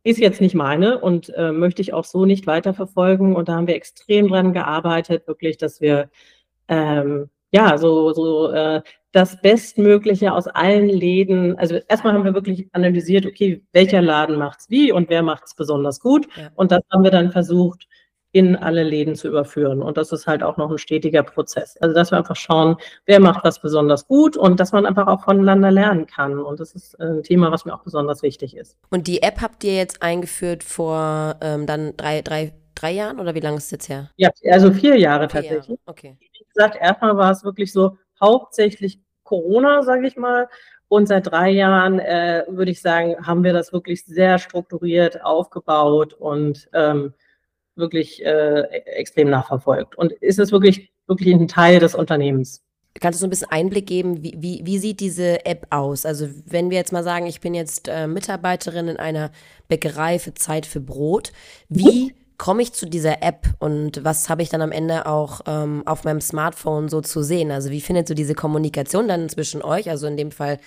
ist 0.04 0.18
jetzt 0.18 0.40
nicht 0.40 0.54
meine 0.54 0.98
und 1.00 1.30
äh, 1.36 1.52
möchte 1.52 1.82
ich 1.82 1.92
auch 1.92 2.04
so 2.04 2.24
nicht 2.24 2.46
weiterverfolgen. 2.46 3.34
Und 3.36 3.48
da 3.48 3.56
haben 3.56 3.66
wir 3.66 3.74
extrem 3.74 4.28
dran 4.28 4.52
gearbeitet, 4.52 5.26
wirklich, 5.26 5.58
dass 5.58 5.80
wir 5.80 6.10
ähm, 6.68 7.28
ja 7.52 7.78
so, 7.78 8.12
so 8.12 8.50
äh, 8.50 8.82
das 9.12 9.40
Bestmögliche 9.40 10.32
aus 10.32 10.46
allen 10.46 10.88
Läden. 10.88 11.58
Also 11.58 11.76
erstmal 11.88 12.12
haben 12.12 12.24
wir 12.24 12.34
wirklich 12.34 12.68
analysiert, 12.72 13.26
okay, 13.26 13.62
welcher 13.72 14.02
Laden 14.02 14.36
macht's 14.36 14.70
wie 14.70 14.92
und 14.92 15.08
wer 15.08 15.22
macht's 15.22 15.54
besonders 15.54 16.00
gut. 16.00 16.28
Ja. 16.36 16.50
Und 16.54 16.72
das 16.72 16.82
haben 16.92 17.04
wir 17.04 17.10
dann 17.10 17.32
versucht, 17.32 17.87
in 18.32 18.56
alle 18.56 18.82
Läden 18.82 19.14
zu 19.14 19.28
überführen. 19.28 19.82
Und 19.82 19.96
das 19.96 20.12
ist 20.12 20.26
halt 20.26 20.42
auch 20.42 20.56
noch 20.58 20.70
ein 20.70 20.78
stetiger 20.78 21.22
Prozess. 21.22 21.76
Also, 21.80 21.94
dass 21.94 22.10
wir 22.10 22.18
einfach 22.18 22.36
schauen, 22.36 22.76
wer 23.06 23.20
macht 23.20 23.44
was 23.44 23.60
besonders 23.60 24.06
gut 24.06 24.36
und 24.36 24.60
dass 24.60 24.72
man 24.72 24.84
einfach 24.84 25.06
auch 25.06 25.24
voneinander 25.24 25.70
lernen 25.70 26.06
kann. 26.06 26.38
Und 26.38 26.60
das 26.60 26.74
ist 26.74 26.98
ein 27.00 27.22
Thema, 27.22 27.50
was 27.50 27.64
mir 27.64 27.74
auch 27.74 27.82
besonders 27.82 28.22
wichtig 28.22 28.56
ist. 28.56 28.76
Und 28.90 29.06
die 29.06 29.22
App 29.22 29.40
habt 29.40 29.64
ihr 29.64 29.76
jetzt 29.76 30.02
eingeführt 30.02 30.62
vor 30.62 31.36
ähm, 31.40 31.66
dann 31.66 31.96
drei, 31.96 32.20
drei, 32.20 32.52
drei 32.74 32.92
Jahren 32.92 33.18
oder 33.18 33.34
wie 33.34 33.40
lange 33.40 33.56
ist 33.56 33.66
es 33.66 33.70
jetzt 33.70 33.88
her? 33.88 34.10
Ja, 34.16 34.30
also 34.50 34.72
vier 34.72 34.96
Jahre 34.96 35.28
vier 35.28 35.40
tatsächlich. 35.40 35.68
Jahre. 35.68 35.80
Okay. 35.86 36.16
Wie 36.20 36.44
gesagt, 36.54 36.76
erstmal 36.80 37.16
war 37.16 37.30
es 37.30 37.44
wirklich 37.44 37.72
so 37.72 37.96
hauptsächlich 38.20 39.00
Corona, 39.22 39.82
sage 39.82 40.06
ich 40.06 40.16
mal. 40.16 40.48
Und 40.88 41.06
seit 41.06 41.30
drei 41.30 41.50
Jahren, 41.50 41.98
äh, 41.98 42.44
würde 42.48 42.70
ich 42.70 42.80
sagen, 42.80 43.26
haben 43.26 43.44
wir 43.44 43.52
das 43.52 43.72
wirklich 43.72 44.04
sehr 44.06 44.38
strukturiert 44.38 45.22
aufgebaut 45.22 46.14
und 46.14 46.68
ähm, 46.72 47.12
wirklich 47.78 48.24
äh, 48.24 48.62
extrem 48.84 49.30
nachverfolgt. 49.30 49.96
Und 49.96 50.12
ist 50.12 50.38
es 50.38 50.52
wirklich, 50.52 50.90
wirklich 51.06 51.34
ein 51.34 51.48
Teil 51.48 51.80
des 51.80 51.94
Unternehmens. 51.94 52.62
Kannst 53.00 53.18
du 53.18 53.20
so 53.20 53.26
ein 53.26 53.30
bisschen 53.30 53.50
Einblick 53.50 53.86
geben, 53.86 54.22
wie, 54.22 54.34
wie, 54.38 54.60
wie 54.64 54.78
sieht 54.78 55.00
diese 55.00 55.44
App 55.46 55.66
aus? 55.70 56.04
Also 56.04 56.28
wenn 56.46 56.70
wir 56.70 56.78
jetzt 56.78 56.92
mal 56.92 57.04
sagen, 57.04 57.26
ich 57.26 57.40
bin 57.40 57.54
jetzt 57.54 57.88
äh, 57.88 58.06
Mitarbeiterin 58.06 58.88
in 58.88 58.96
einer 58.96 59.30
Bäckerei 59.68 60.18
für 60.18 60.34
Zeit 60.34 60.66
für 60.66 60.80
Brot, 60.80 61.32
wie 61.68 62.12
komme 62.38 62.62
ich 62.62 62.72
zu 62.72 62.86
dieser 62.86 63.22
App 63.22 63.48
und 63.58 64.04
was 64.04 64.28
habe 64.30 64.42
ich 64.42 64.48
dann 64.48 64.62
am 64.62 64.72
Ende 64.72 65.06
auch 65.06 65.40
ähm, 65.46 65.82
auf 65.86 66.04
meinem 66.04 66.20
Smartphone 66.20 66.88
so 66.88 67.00
zu 67.00 67.22
sehen? 67.22 67.50
Also 67.50 67.70
wie 67.70 67.80
findet 67.80 68.08
so 68.08 68.14
diese 68.14 68.34
Kommunikation 68.34 69.08
dann 69.08 69.28
zwischen 69.28 69.62
euch, 69.62 69.90
also 69.90 70.06
in 70.06 70.16
dem 70.16 70.30
Fall 70.30 70.58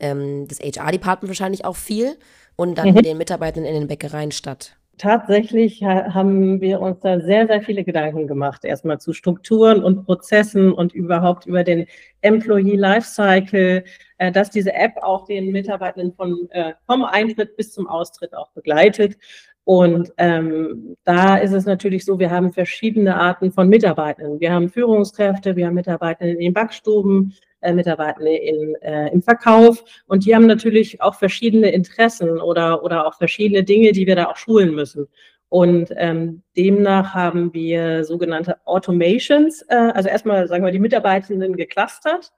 ähm, 0.00 0.48
das 0.48 0.58
HR-Department 0.58 1.28
wahrscheinlich 1.28 1.64
auch 1.64 1.76
viel 1.76 2.18
und 2.56 2.76
dann 2.76 2.92
mhm. 2.92 3.02
den 3.02 3.18
Mitarbeitern 3.18 3.64
in 3.64 3.74
den 3.74 3.88
Bäckereien 3.88 4.32
statt? 4.32 4.77
Tatsächlich 4.98 5.82
haben 5.84 6.60
wir 6.60 6.80
uns 6.80 6.98
da 7.00 7.20
sehr, 7.20 7.46
sehr 7.46 7.62
viele 7.62 7.84
Gedanken 7.84 8.26
gemacht. 8.26 8.64
Erstmal 8.64 8.98
zu 8.98 9.12
Strukturen 9.12 9.82
und 9.82 10.04
Prozessen 10.04 10.72
und 10.72 10.92
überhaupt 10.92 11.46
über 11.46 11.62
den 11.62 11.86
Employee 12.20 12.76
Lifecycle, 12.76 13.84
äh, 14.18 14.32
dass 14.32 14.50
diese 14.50 14.74
App 14.74 14.96
auch 15.00 15.24
den 15.26 15.52
Mitarbeitenden 15.52 16.12
von 16.12 16.50
äh, 16.50 16.74
vom 16.86 17.04
Eintritt 17.04 17.56
bis 17.56 17.72
zum 17.72 17.86
Austritt 17.86 18.34
auch 18.34 18.50
begleitet. 18.50 19.16
Und 19.62 20.12
ähm, 20.16 20.96
da 21.04 21.36
ist 21.36 21.52
es 21.52 21.66
natürlich 21.66 22.04
so, 22.04 22.18
wir 22.18 22.30
haben 22.30 22.52
verschiedene 22.52 23.16
Arten 23.16 23.52
von 23.52 23.68
Mitarbeitenden. 23.68 24.40
Wir 24.40 24.52
haben 24.52 24.68
Führungskräfte, 24.68 25.54
wir 25.56 25.66
haben 25.66 25.74
Mitarbeitende 25.74 26.32
in 26.32 26.40
den 26.40 26.54
Backstuben, 26.54 27.34
äh, 27.60 27.72
Mitarbeitende 27.72 28.34
in, 28.34 28.74
äh, 28.82 29.08
im 29.08 29.22
Verkauf 29.22 29.84
und 30.06 30.24
die 30.24 30.34
haben 30.34 30.46
natürlich 30.46 31.00
auch 31.00 31.14
verschiedene 31.14 31.70
Interessen 31.70 32.40
oder, 32.40 32.82
oder 32.82 33.06
auch 33.06 33.14
verschiedene 33.14 33.64
Dinge, 33.64 33.92
die 33.92 34.06
wir 34.06 34.16
da 34.16 34.26
auch 34.26 34.36
schulen 34.36 34.74
müssen. 34.74 35.08
Und 35.50 35.92
ähm, 35.96 36.42
demnach 36.56 37.14
haben 37.14 37.54
wir 37.54 38.04
sogenannte 38.04 38.56
Automations, 38.66 39.62
äh, 39.68 39.74
also 39.74 40.08
erstmal 40.08 40.46
sagen 40.46 40.64
wir 40.64 40.72
die 40.72 40.78
Mitarbeitenden 40.78 41.56
geclustert 41.56 42.32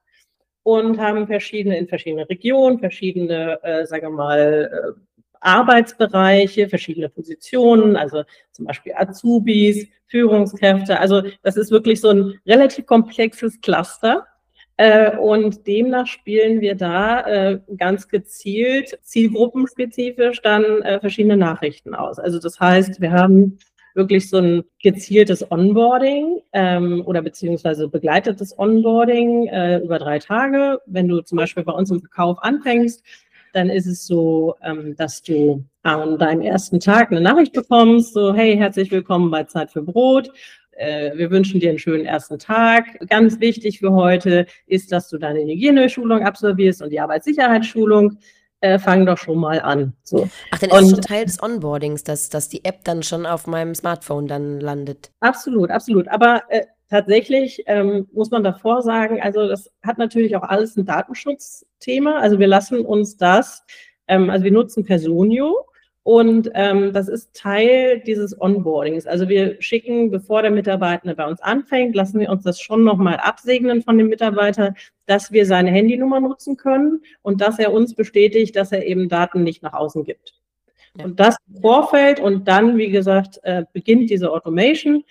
und 0.63 0.99
haben 1.01 1.27
verschiedene 1.27 1.77
in 1.77 1.89
verschiedene 1.89 2.29
Regionen, 2.29 2.79
verschiedene, 2.79 3.59
äh, 3.63 3.87
sagen 3.87 4.05
wir 4.05 4.11
mal, 4.11 4.95
äh, 4.97 5.01
Arbeitsbereiche, 5.41 6.69
verschiedene 6.69 7.09
Positionen, 7.09 7.97
also 7.97 8.25
zum 8.53 8.67
Beispiel 8.67 8.93
Azubis, 8.95 9.89
Führungskräfte. 10.07 11.01
Also 11.01 11.23
das 11.43 11.57
ist 11.57 11.71
wirklich 11.71 12.01
so 12.01 12.11
ein 12.11 12.41
relativ 12.47 12.87
komplexes 12.87 13.61
Cluster. 13.61 14.27
Äh, 14.81 15.15
und 15.19 15.67
demnach 15.67 16.07
spielen 16.07 16.63
wir 16.63 16.75
da 16.75 17.21
äh, 17.27 17.61
ganz 17.77 18.09
gezielt, 18.09 18.99
zielgruppenspezifisch 19.03 20.41
dann 20.41 20.65
äh, 20.81 20.99
verschiedene 20.99 21.37
Nachrichten 21.37 21.95
aus. 21.95 22.19
Also 22.19 22.39
das 22.39 22.59
heißt, 22.59 22.99
wir 22.99 23.13
haben 23.13 23.59
wirklich 23.95 24.31
so 24.31 24.39
ein 24.39 24.65
gezieltes 24.83 25.51
Onboarding 25.53 26.41
ähm, 26.55 27.03
oder 27.05 27.21
beziehungsweise 27.21 27.89
begleitetes 27.89 28.59
Onboarding 28.59 29.49
äh, 29.49 29.81
über 29.81 29.99
drei 29.99 30.19
Tage. 30.19 30.81
Wenn 30.87 31.09
du 31.09 31.21
zum 31.21 31.37
Beispiel 31.37 31.63
bei 31.63 31.73
uns 31.73 31.91
im 31.91 32.01
Verkauf 32.01 32.43
anfängst, 32.43 33.05
dann 33.53 33.69
ist 33.69 33.87
es 33.87 34.07
so, 34.07 34.55
ähm, 34.63 34.97
dass 34.97 35.21
du 35.23 35.63
an 35.83 36.19
deinem 36.19 36.41
ersten 36.41 36.81
Tag 36.81 37.11
eine 37.11 37.21
Nachricht 37.21 37.53
bekommst, 37.53 38.15
so 38.15 38.33
hey, 38.33 38.57
herzlich 38.57 38.91
willkommen 38.91 39.31
bei 39.31 39.45
Zeit 39.45 39.73
für 39.73 39.83
Brot. 39.83 40.31
Äh, 40.81 41.13
wir 41.17 41.31
wünschen 41.31 41.61
dir 41.61 41.69
einen 41.69 41.79
schönen 41.79 42.07
ersten 42.07 42.39
Tag. 42.39 42.85
Ganz 43.09 43.39
wichtig 43.39 43.81
für 43.81 43.93
heute 43.93 44.47
ist, 44.67 44.91
dass 44.93 45.09
du 45.09 45.19
deine 45.19 45.41
Hygieneschulung 45.41 46.23
absolvierst 46.23 46.81
und 46.81 46.91
die 46.91 47.01
Arbeitssicherheitsschulung. 47.01 48.19
Äh, 48.63 48.79
fang 48.79 49.07
doch 49.07 49.17
schon 49.17 49.39
mal 49.39 49.61
an. 49.61 49.95
So. 50.03 50.29
Ach, 50.51 50.59
dann 50.59 50.71
ist 50.71 50.77
und, 50.77 50.91
schon 50.91 51.01
Teil 51.01 51.25
des 51.25 51.43
Onboardings, 51.43 52.05
dass, 52.05 52.29
dass 52.29 52.49
die 52.49 52.65
App 52.65 52.85
dann 52.85 53.03
schon 53.03 53.25
auf 53.25 53.47
meinem 53.47 53.75
Smartphone 53.75 54.27
dann 54.27 54.61
landet. 54.61 55.13
Absolut, 55.21 55.71
absolut. 55.71 56.09
Aber 56.09 56.43
äh, 56.49 56.65
tatsächlich 56.91 57.63
ähm, 57.67 58.07
muss 58.13 58.31
man 58.31 58.43
davor 58.43 58.83
sagen, 58.83 59.21
also 59.21 59.49
das 59.49 59.71
hat 59.83 59.97
natürlich 59.97 60.37
auch 60.37 60.43
alles 60.43 60.77
ein 60.77 60.85
Datenschutzthema. 60.85 62.19
Also 62.19 62.39
wir 62.39 62.49
lassen 62.49 62.85
uns 62.85 63.17
das, 63.17 63.65
ähm, 64.09 64.29
also 64.29 64.45
wir 64.45 64.53
nutzen 64.53 64.85
Personio 64.85 65.70
und 66.11 66.51
ähm, 66.55 66.93
das 66.93 67.07
ist 67.07 67.37
Teil 67.37 68.01
dieses 68.01 68.41
Onboardings. 68.41 69.07
Also 69.07 69.29
wir 69.29 69.63
schicken, 69.63 70.11
bevor 70.11 70.43
der 70.43 70.51
Mitarbeiter 70.51 71.15
bei 71.15 71.25
uns 71.25 71.41
anfängt, 71.41 71.95
lassen 71.95 72.19
wir 72.19 72.31
uns 72.31 72.43
das 72.43 72.61
schon 72.61 72.83
nochmal 72.83 73.19
absegnen 73.19 73.81
von 73.81 73.97
dem 73.97 74.09
Mitarbeiter, 74.09 74.75
dass 75.07 75.31
wir 75.31 75.47
seine 75.47 75.71
Handynummer 75.71 76.19
nutzen 76.19 76.57
können 76.57 77.03
und 77.23 77.41
dass 77.41 77.61
er 77.61 77.73
uns 77.73 77.95
bestätigt, 77.95 78.57
dass 78.57 78.73
er 78.73 78.85
eben 78.89 79.09
Daten 79.09 79.45
nicht 79.45 79.63
nach 79.63 79.73
außen 79.73 80.03
gibt. 80.03 80.35
Ja. 80.99 81.05
Und 81.05 81.21
das 81.21 81.37
im 81.47 81.61
Vorfeld 81.61 82.19
und 82.19 82.49
dann, 82.49 82.77
wie 82.77 82.91
gesagt, 82.91 83.39
äh, 83.45 83.63
beginnt 83.73 84.11
diese 84.11 84.33
Automation. 84.33 85.05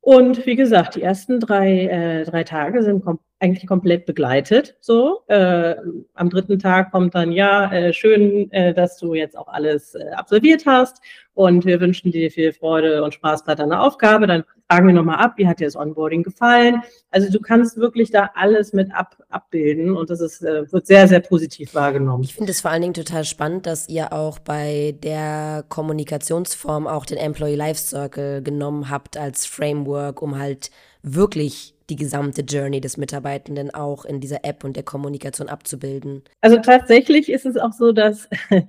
Und 0.00 0.44
wie 0.44 0.56
gesagt, 0.56 0.96
die 0.96 1.02
ersten 1.02 1.38
drei, 1.38 1.86
äh, 1.86 2.24
drei 2.24 2.42
Tage 2.42 2.82
sind 2.82 3.04
kom 3.04 3.20
eigentlich 3.38 3.66
komplett 3.66 4.06
begleitet. 4.06 4.76
So, 4.80 5.20
äh, 5.28 5.74
am 6.14 6.30
dritten 6.30 6.58
Tag 6.58 6.90
kommt 6.90 7.14
dann, 7.14 7.32
ja, 7.32 7.70
äh, 7.70 7.92
schön, 7.92 8.50
äh, 8.52 8.72
dass 8.72 8.96
du 8.96 9.14
jetzt 9.14 9.36
auch 9.36 9.48
alles 9.48 9.94
äh, 9.94 10.10
absolviert 10.14 10.64
hast 10.64 11.02
und 11.34 11.66
wir 11.66 11.80
wünschen 11.80 12.12
dir 12.12 12.30
viel 12.30 12.52
Freude 12.52 13.04
und 13.04 13.12
Spaß 13.12 13.44
bei 13.44 13.54
deiner 13.54 13.82
Aufgabe. 13.82 14.26
Dann 14.26 14.44
fragen 14.70 14.86
wir 14.86 14.94
nochmal 14.94 15.18
ab, 15.18 15.34
wie 15.36 15.46
hat 15.46 15.60
dir 15.60 15.66
das 15.66 15.76
Onboarding 15.76 16.22
gefallen? 16.22 16.82
Also 17.10 17.30
du 17.30 17.38
kannst 17.38 17.76
wirklich 17.76 18.10
da 18.10 18.30
alles 18.34 18.72
mit 18.72 18.92
ab, 18.94 19.16
abbilden 19.28 19.94
und 19.94 20.08
das 20.08 20.20
ist, 20.20 20.42
äh, 20.42 20.70
wird 20.72 20.86
sehr, 20.86 21.06
sehr 21.06 21.20
positiv 21.20 21.74
wahrgenommen. 21.74 22.24
Ich 22.24 22.34
finde 22.34 22.52
es 22.52 22.62
vor 22.62 22.70
allen 22.70 22.82
Dingen 22.82 22.94
total 22.94 23.24
spannend, 23.24 23.66
dass 23.66 23.86
ihr 23.88 24.14
auch 24.14 24.38
bei 24.38 24.94
der 25.02 25.64
Kommunikationsform 25.68 26.86
auch 26.86 27.04
den 27.04 27.18
Employee 27.18 27.56
Life 27.56 27.80
Circle 27.80 28.42
genommen 28.42 28.88
habt 28.88 29.18
als 29.18 29.44
Framework, 29.44 30.22
um 30.22 30.38
halt 30.38 30.70
wirklich 31.06 31.74
die 31.88 31.96
gesamte 31.96 32.42
Journey 32.42 32.80
des 32.80 32.96
Mitarbeitenden 32.96 33.72
auch 33.72 34.04
in 34.04 34.20
dieser 34.20 34.44
App 34.44 34.64
und 34.64 34.76
der 34.76 34.82
Kommunikation 34.82 35.48
abzubilden? 35.48 36.24
Also 36.40 36.58
tatsächlich 36.58 37.30
ist 37.30 37.46
es 37.46 37.56
auch 37.56 37.72
so, 37.72 37.92
dass 37.92 38.28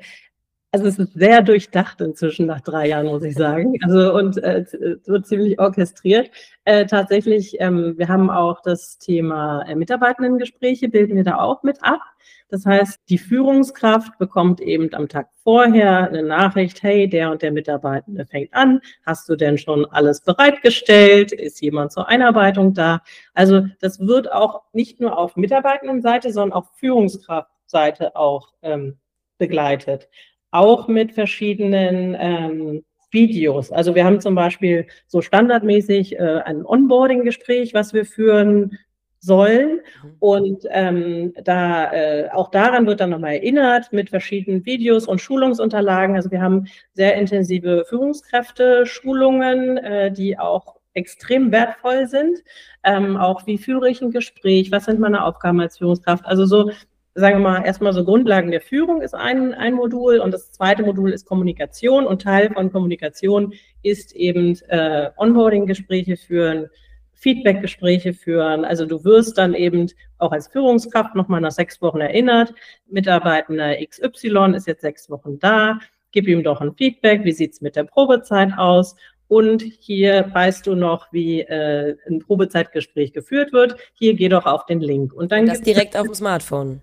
also 0.72 0.86
es 0.86 1.00
ist 1.00 1.14
sehr 1.14 1.42
durchdacht 1.42 2.02
inzwischen 2.02 2.46
nach 2.46 2.62
drei 2.62 2.90
Jahren, 2.90 3.08
muss 3.08 3.24
ich 3.24 3.36
sagen. 3.36 3.76
Also 3.84 4.14
und 4.14 4.38
äh, 4.44 4.66
so 5.04 5.20
ziemlich 5.20 5.60
orchestriert. 5.60 6.30
Äh, 6.66 6.86
tatsächlich, 6.86 7.56
ähm, 7.60 7.96
wir 7.98 8.08
haben 8.08 8.30
auch 8.30 8.62
das 8.62 8.98
Thema 8.98 9.64
äh, 9.64 9.76
Mitarbeitendengespräche, 9.76 10.90
bilden 10.90 11.16
wir 11.16 11.24
da 11.24 11.38
auch 11.40 11.64
mit 11.64 11.84
ab. 11.84 12.02
Das 12.50 12.66
heißt, 12.66 13.02
die 13.10 13.18
Führungskraft 13.18 14.18
bekommt 14.20 14.62
eben 14.62 14.94
am 14.94 15.10
Tag 15.10 15.30
vorher 15.44 16.08
eine 16.08 16.24
Nachricht, 16.24 16.82
hey, 16.82 17.10
der 17.10 17.32
und 17.32 17.42
der 17.42 17.52
Mitarbeitende 17.52 18.26
fängt 18.26 18.54
an. 18.54 18.80
Hast 19.06 19.28
du 19.28 19.36
denn 19.36 19.58
schon 19.58 19.86
alles 19.86 20.22
bereitgestellt? 20.22 21.34
Ist 21.34 21.62
jemand 21.62 21.92
zur 21.92 22.08
Einarbeitung 22.08 22.74
da? 22.74 23.02
Also 23.34 23.66
das 23.82 24.00
wird 24.00 24.32
auch 24.32 24.64
nicht 24.72 25.02
nur 25.02 25.18
auf 25.18 25.36
Mitarbeitendenseite, 25.36 26.32
sondern 26.32 26.58
auch 26.58 26.74
Führungskraftseite 26.76 28.16
auch 28.16 28.54
ähm, 28.62 28.98
begleitet. 29.38 30.08
Auch 30.52 30.88
mit 30.88 31.12
verschiedenen 31.12 32.16
ähm, 32.18 32.86
Videos. 33.12 33.72
Also 33.72 33.96
wir 33.96 34.06
haben 34.06 34.22
zum 34.22 34.36
Beispiel 34.36 34.88
so 35.08 35.22
standardmäßig 35.22 36.18
äh, 36.18 36.42
ein 36.46 36.66
Onboarding-Gespräch, 36.66 37.74
was 37.74 37.94
wir 37.94 38.06
führen 38.06 38.78
sollen. 39.20 39.82
Mhm. 40.04 40.16
Und 40.20 40.64
ähm, 40.70 41.34
da 41.44 41.92
äh, 41.92 42.30
auch 42.32 42.52
daran 42.52 42.86
wird 42.88 43.00
dann 43.00 43.10
nochmal 43.12 43.34
erinnert 43.34 43.92
mit 43.92 44.10
verschiedenen 44.10 44.66
Videos 44.66 45.08
und 45.08 45.22
Schulungsunterlagen. 45.22 46.16
Also 46.16 46.32
wir 46.32 46.42
haben 46.42 46.68
sehr 46.94 47.16
intensive 47.16 47.86
Führungskräfte-Schulungen, 47.88 49.78
äh, 49.78 50.12
die 50.12 50.38
auch 50.38 50.78
extrem 50.94 51.52
wertvoll 51.52 52.08
sind. 52.08 52.40
Ähm, 52.84 53.18
auch 53.18 53.46
wie 53.46 53.58
führe 53.58 53.90
ich 53.90 54.02
ein 54.02 54.12
Gespräch, 54.12 54.72
was 54.72 54.86
sind 54.86 55.00
meine 55.00 55.24
Aufgaben 55.24 55.62
als 55.62 55.78
Führungskraft? 55.78 56.26
Also 56.26 56.46
so, 56.46 56.72
sagen 57.14 57.38
wir 57.38 57.50
mal, 57.50 57.66
erstmal 57.66 57.94
so 57.94 58.04
Grundlagen 58.04 58.52
der 58.52 58.62
Führung 58.62 59.02
ist 59.02 59.14
ein, 59.14 59.54
ein 59.54 59.76
Modul 59.76 60.20
und 60.20 60.32
das 60.34 60.52
zweite 60.52 60.84
Modul 60.84 61.12
ist 61.14 61.26
Kommunikation 61.26 62.06
und 62.06 62.24
Teil 62.24 62.52
von 62.52 62.72
Kommunikation 62.72 63.54
ist 63.84 64.16
eben 64.16 64.58
äh, 64.68 65.12
Onboarding-Gespräche 65.18 66.18
führen, 66.18 66.70
Feedback-Gespräche 67.18 68.14
führen. 68.14 68.66
Also 68.66 68.86
du 68.86 69.04
wirst 69.04 69.38
dann 69.38 69.54
eben 69.54 69.90
auch 70.18 70.32
als 70.32 70.48
Führungskraft 70.48 71.16
nochmal 71.16 71.42
nach 71.42 71.52
sechs 71.52 71.82
Wochen 71.82 72.02
erinnert. 72.02 72.54
Mitarbeitender 72.88 73.76
XY 73.86 74.54
ist 74.56 74.68
jetzt 74.68 74.82
sechs 74.82 75.10
Wochen 75.10 75.40
da. 75.40 75.80
Gib 76.12 76.28
ihm 76.28 76.44
doch 76.44 76.62
ein 76.62 76.74
Feedback. 76.74 77.24
Wie 77.24 77.32
sieht's 77.32 77.62
mit 77.62 77.76
der 77.76 77.84
Probezeit 77.84 78.52
aus? 78.58 78.96
Und 79.28 79.62
hier 79.62 80.30
weißt 80.34 80.66
du 80.68 80.76
noch, 80.76 81.12
wie 81.12 81.42
äh, 81.42 81.98
ein 82.08 82.20
Probezeitgespräch 82.20 83.12
geführt 83.12 83.52
wird. 83.52 83.76
Hier 83.94 84.14
geh 84.14 84.30
doch 84.30 84.46
auf 84.46 84.66
den 84.66 84.80
Link. 84.80 85.12
Und 85.12 85.32
dann 85.32 85.46
das 85.46 85.62
direkt 85.62 85.98
auf 85.98 86.06
dem 86.06 86.14
Smartphone. 86.14 86.82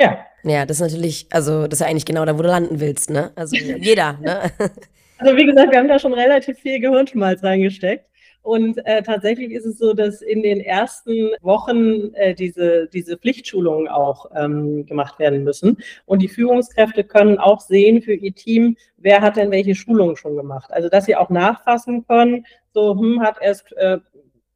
Ja. 0.00 0.18
Ja, 0.42 0.66
das 0.66 0.78
ist 0.78 0.92
natürlich, 0.92 1.26
also 1.30 1.66
das 1.66 1.78
ist 1.78 1.80
ja 1.80 1.86
eigentlich 1.86 2.04
genau 2.04 2.24
da, 2.24 2.36
wo 2.36 2.42
du 2.42 2.48
landen 2.48 2.80
willst, 2.80 3.10
ne? 3.10 3.30
Also 3.36 3.56
jeder, 3.56 4.14
ne? 4.20 4.50
Also 5.18 5.36
wie 5.36 5.46
gesagt, 5.46 5.70
wir 5.70 5.78
haben 5.78 5.88
da 5.88 5.98
schon 5.98 6.12
relativ 6.12 6.58
viel 6.58 6.80
Gehirnschmalz 6.80 7.42
reingesteckt. 7.42 8.04
Und 8.44 8.76
äh, 8.84 9.02
tatsächlich 9.02 9.52
ist 9.52 9.64
es 9.64 9.78
so, 9.78 9.94
dass 9.94 10.20
in 10.20 10.42
den 10.42 10.60
ersten 10.60 11.30
Wochen 11.40 12.12
äh, 12.12 12.34
diese, 12.34 12.88
diese 12.92 13.16
Pflichtschulungen 13.16 13.88
auch 13.88 14.30
ähm, 14.36 14.84
gemacht 14.84 15.18
werden 15.18 15.44
müssen. 15.44 15.78
Und 16.04 16.20
die 16.20 16.28
Führungskräfte 16.28 17.04
können 17.04 17.38
auch 17.38 17.62
sehen 17.62 18.02
für 18.02 18.12
ihr 18.12 18.34
Team, 18.34 18.76
wer 18.98 19.22
hat 19.22 19.36
denn 19.36 19.50
welche 19.50 19.74
Schulungen 19.74 20.16
schon 20.16 20.36
gemacht. 20.36 20.70
Also 20.70 20.90
dass 20.90 21.06
sie 21.06 21.16
auch 21.16 21.30
nachfassen 21.30 22.06
können, 22.06 22.44
so 22.74 23.00
hm, 23.00 23.22
hat 23.22 23.38
erst 23.40 23.72
äh, 23.78 23.98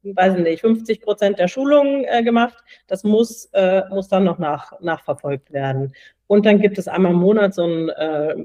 weiß 0.03 0.35
ich 0.35 0.43
nicht, 0.43 0.61
50 0.61 1.01
Prozent 1.01 1.39
der 1.39 1.47
Schulungen 1.47 2.05
äh, 2.05 2.21
gemacht. 2.21 2.63
Das 2.85 3.03
muss, 3.03 3.45
äh, 3.53 3.81
muss 3.89 4.07
dann 4.07 4.23
noch 4.23 4.37
nach, 4.37 4.79
nachverfolgt 4.81 5.51
werden. 5.51 5.93
Und 6.29 6.45
dann 6.45 6.59
gibt 6.61 6.77
es 6.77 6.87
einmal 6.87 7.11
im 7.11 7.17
Monat 7.17 7.55
so 7.55 7.63
ein, 7.63 7.89
äh, 7.89 8.35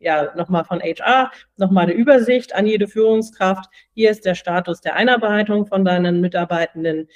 ja, 0.00 0.34
nochmal 0.34 0.64
von 0.64 0.80
HR, 0.80 1.30
nochmal 1.56 1.84
eine 1.84 1.92
Übersicht 1.92 2.52
an 2.52 2.66
jede 2.66 2.88
Führungskraft. 2.88 3.70
Hier 3.94 4.10
ist 4.10 4.24
der 4.24 4.34
Status 4.34 4.80
der 4.80 4.96
Einarbeitung 4.96 5.64
von 5.64 5.84
deinen 5.84 6.20
Mitarbeitenden. 6.20 7.06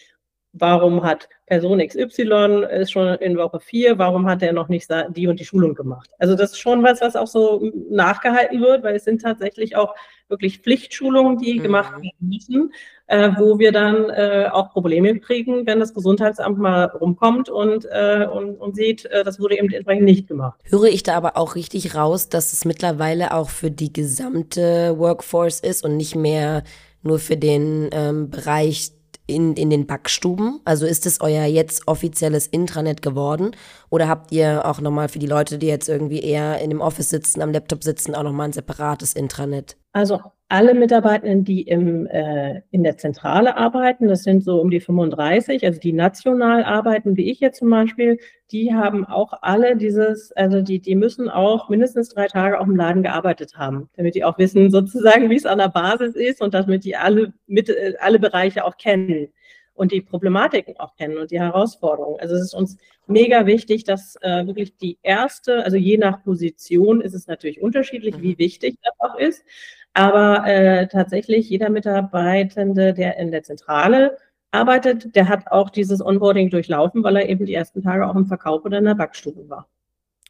Warum 0.55 1.03
hat 1.03 1.31
Person 1.47 1.79
XY 1.79 2.67
ist 2.71 2.93
schon 2.93 3.15
in 3.17 3.39
Woche 3.39 3.59
4, 3.59 3.99
warum 3.99 4.27
hat 4.27 4.43
er 4.43 4.53
noch 4.53 4.69
nicht 4.69 4.89
die 5.17 5.27
und 5.27 5.41
die 5.41 5.47
Schulung 5.47 5.75
gemacht? 5.75 6.11
Also 6.19 6.35
das 6.35 6.53
ist 6.53 6.59
schon 6.59 6.83
was, 6.83 7.01
was 7.01 7.17
auch 7.17 7.27
so 7.27 7.71
nachgehalten 7.91 8.61
wird, 8.61 8.83
weil 8.83 8.97
es 8.97 9.05
sind 9.05 9.23
tatsächlich 9.23 9.77
auch 9.77 9.95
wirklich 10.29 10.59
Pflichtschulungen, 10.59 11.39
die 11.39 11.59
mhm. 11.59 11.63
gemacht 11.63 11.93
werden 11.93 12.13
müssen, 12.21 12.73
äh, 13.07 13.31
wo 13.39 13.59
wir 13.59 13.73
dann 13.73 14.11
äh, 14.11 14.49
auch 14.51 14.71
Probleme 14.71 15.19
kriegen, 15.21 15.67
wenn 15.67 15.81
das 15.81 15.95
Gesundheitsamt 15.95 16.59
mal 16.59 16.85
rumkommt 16.85 17.49
und, 17.49 17.87
äh, 17.91 18.27
und, 18.31 18.57
und 18.57 18.77
sieht, 18.77 19.07
äh, 19.07 19.25
das 19.25 19.41
wurde 19.41 19.57
eben 19.57 19.71
entsprechend 19.71 20.05
nicht 20.05 20.29
gemacht. 20.29 20.61
Höre 20.65 20.85
ich 20.85 21.03
da 21.03 21.17
aber 21.17 21.37
auch 21.37 21.55
richtig 21.55 21.95
raus, 21.95 22.29
dass 22.29 22.53
es 22.53 22.65
mittlerweile 22.65 23.35
auch 23.35 23.49
für 23.49 23.71
die 23.71 23.93
gesamte 23.93 24.99
Workforce 24.99 25.61
ist 25.61 25.85
und 25.85 25.97
nicht 25.97 26.15
mehr 26.15 26.63
nur 27.03 27.19
für 27.19 27.37
den 27.37 27.89
ähm, 27.93 28.31
Bereich 28.31 28.93
in, 29.35 29.55
in 29.55 29.71
den 29.71 29.87
Backstuben? 29.87 30.61
Also 30.65 30.87
ist 30.87 31.07
es 31.07 31.21
euer 31.21 31.45
jetzt 31.45 31.89
offizielles 31.89 32.47
Intranet 32.47 33.03
geworden? 33.03 33.53
Oder 33.91 34.09
habt 34.09 34.33
ihr 34.33 34.65
auch 34.67 34.81
nochmal 34.81 35.09
für 35.09 35.19
die 35.19 35.27
Leute, 35.27 35.59
die 35.59 35.67
jetzt 35.67 35.89
irgendwie 35.89 36.21
eher 36.21 36.61
in 36.61 36.71
dem 36.71 36.81
Office 36.81 37.11
sitzen, 37.11 37.43
am 37.43 37.53
Laptop 37.53 37.83
sitzen, 37.85 38.15
auch 38.15 38.23
nochmal 38.23 38.49
ein 38.49 38.53
separates 38.53 39.15
Intranet? 39.15 39.77
Also 39.93 40.21
alle 40.53 40.75
Mitarbeitenden, 40.75 41.45
die 41.45 41.63
im, 41.63 42.07
äh, 42.09 42.61
in 42.71 42.83
der 42.83 42.99
Zentrale 42.99 43.57
arbeiten, 43.57 44.07
das 44.07 44.23
sind 44.23 44.45
so 44.45 44.61
um 44.61 44.71
die 44.71 44.81
35, 44.81 45.65
also 45.65 45.81
die 45.81 45.95
national 45.95 46.63
arbeiten, 46.63 47.17
wie 47.17 47.31
ich 47.31 47.41
jetzt 47.41 47.61
zum 47.61 47.71
Beispiel, 47.71 48.19
die 48.51 48.75
haben 48.75 49.07
auch 49.07 49.33
alle 49.41 49.79
dieses, 49.79 50.31
also 50.33 50.61
die, 50.61 50.79
die 50.79 50.95
müssen 50.95 51.31
auch 51.31 51.71
mindestens 51.71 52.11
drei 52.11 52.27
Tage 52.27 52.61
auch 52.61 52.67
im 52.67 52.77
Laden 52.77 53.03
gearbeitet 53.03 53.57
haben, 53.57 53.89
damit 53.97 54.15
die 54.15 54.25
auch 54.25 54.37
wissen 54.37 54.71
sozusagen, 54.71 55.31
wie 55.31 55.37
es 55.37 55.47
an 55.47 55.57
der 55.57 55.71
Basis 55.71 56.15
ist 56.15 56.43
und 56.43 56.53
damit 56.53 56.85
die 56.85 56.97
alle, 56.97 57.33
mit, 57.47 57.71
äh, 57.71 57.95
alle 57.99 58.19
Bereiche 58.19 58.67
auch 58.67 58.77
kennen 58.77 59.29
und 59.73 59.91
die 59.91 60.03
Problematiken 60.03 60.79
auch 60.79 60.95
kennen 60.97 61.17
und 61.17 61.31
die 61.31 61.41
Herausforderungen. 61.41 62.21
Also 62.21 62.35
es 62.35 62.43
ist 62.43 62.55
uns 62.55 62.77
mega 63.07 63.47
wichtig, 63.47 63.85
dass 63.85 64.17
äh, 64.21 64.47
wirklich 64.47 64.77
die 64.77 64.99
erste, 65.03 65.65
also 65.65 65.79
je 65.79 65.97
nach 65.97 66.23
Position 66.23 67.01
ist 67.01 67.15
es 67.15 67.27
natürlich 67.27 67.63
unterschiedlich, 67.63 68.21
wie 68.21 68.35
mhm. 68.35 68.39
wichtig 68.39 68.77
das 68.83 68.93
auch 68.99 69.19
ist. 69.19 69.45
Aber 69.95 70.47
äh, 70.47 70.87
tatsächlich 70.89 71.51
jeder 71.51 71.69
Mitarbeitende, 71.69 72.95
der 72.95 73.19
in 73.19 73.31
der 73.31 73.43
Zentrale 73.43 74.17
arbeitet, 74.51 75.15
der 75.15 75.29
hat 75.29 75.51
auch 75.51 75.71
dieses 75.71 76.05
Onboarding 76.05 76.51
durchlaufen, 76.51 77.03
weil 77.03 77.17
er 77.17 77.29
eben 77.29 77.47
die 77.47 77.55
ersten 77.55 77.83
Tage 77.83 78.07
auch 78.07 78.15
im 78.15 78.27
Verkauf 78.27 78.65
oder 78.65 78.79
in 78.79 78.85
der 78.85 78.95
Backstube 78.95 79.49
war. 79.49 79.69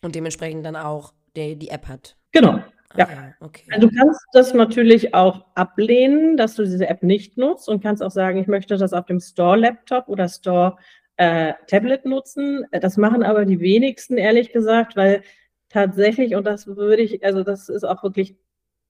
Und 0.03 0.15
dementsprechend 0.15 0.65
dann 0.65 0.77
auch 0.77 1.13
die, 1.37 1.57
die 1.57 1.69
App 1.69 1.87
hat. 1.89 2.17
Genau. 2.33 2.61
Ah, 2.95 2.99
ja. 2.99 3.09
ja 3.11 3.35
okay. 3.41 3.65
also 3.71 3.89
du 3.89 3.97
kannst 3.97 4.21
das 4.33 4.55
natürlich 4.55 5.15
auch 5.15 5.45
ablehnen, 5.55 6.37
dass 6.37 6.55
du 6.55 6.65
diese 6.65 6.89
App 6.89 7.03
nicht 7.03 7.39
nutzt 7.39 7.69
und 7.69 7.83
kannst 7.83 8.03
auch 8.03 8.11
sagen, 8.11 8.39
ich 8.39 8.47
möchte 8.47 8.77
das 8.77 8.93
auf 8.93 9.07
dem 9.07 9.21
Store-Laptop 9.21 10.09
oder 10.09 10.29
Store-Tablet 10.29 12.05
äh, 12.05 12.09
nutzen. 12.09 12.67
Das 12.71 12.97
machen 12.97 13.23
aber 13.23 13.45
die 13.45 13.61
wenigsten, 13.61 14.19
ehrlich 14.19 14.53
gesagt, 14.53 14.97
weil 14.97 15.23
tatsächlich, 15.69 16.35
und 16.35 16.45
das 16.45 16.67
würde 16.67 17.03
ich, 17.03 17.25
also 17.25 17.43
das 17.45 17.69
ist 17.69 17.85
auch 17.85 18.03
wirklich 18.03 18.37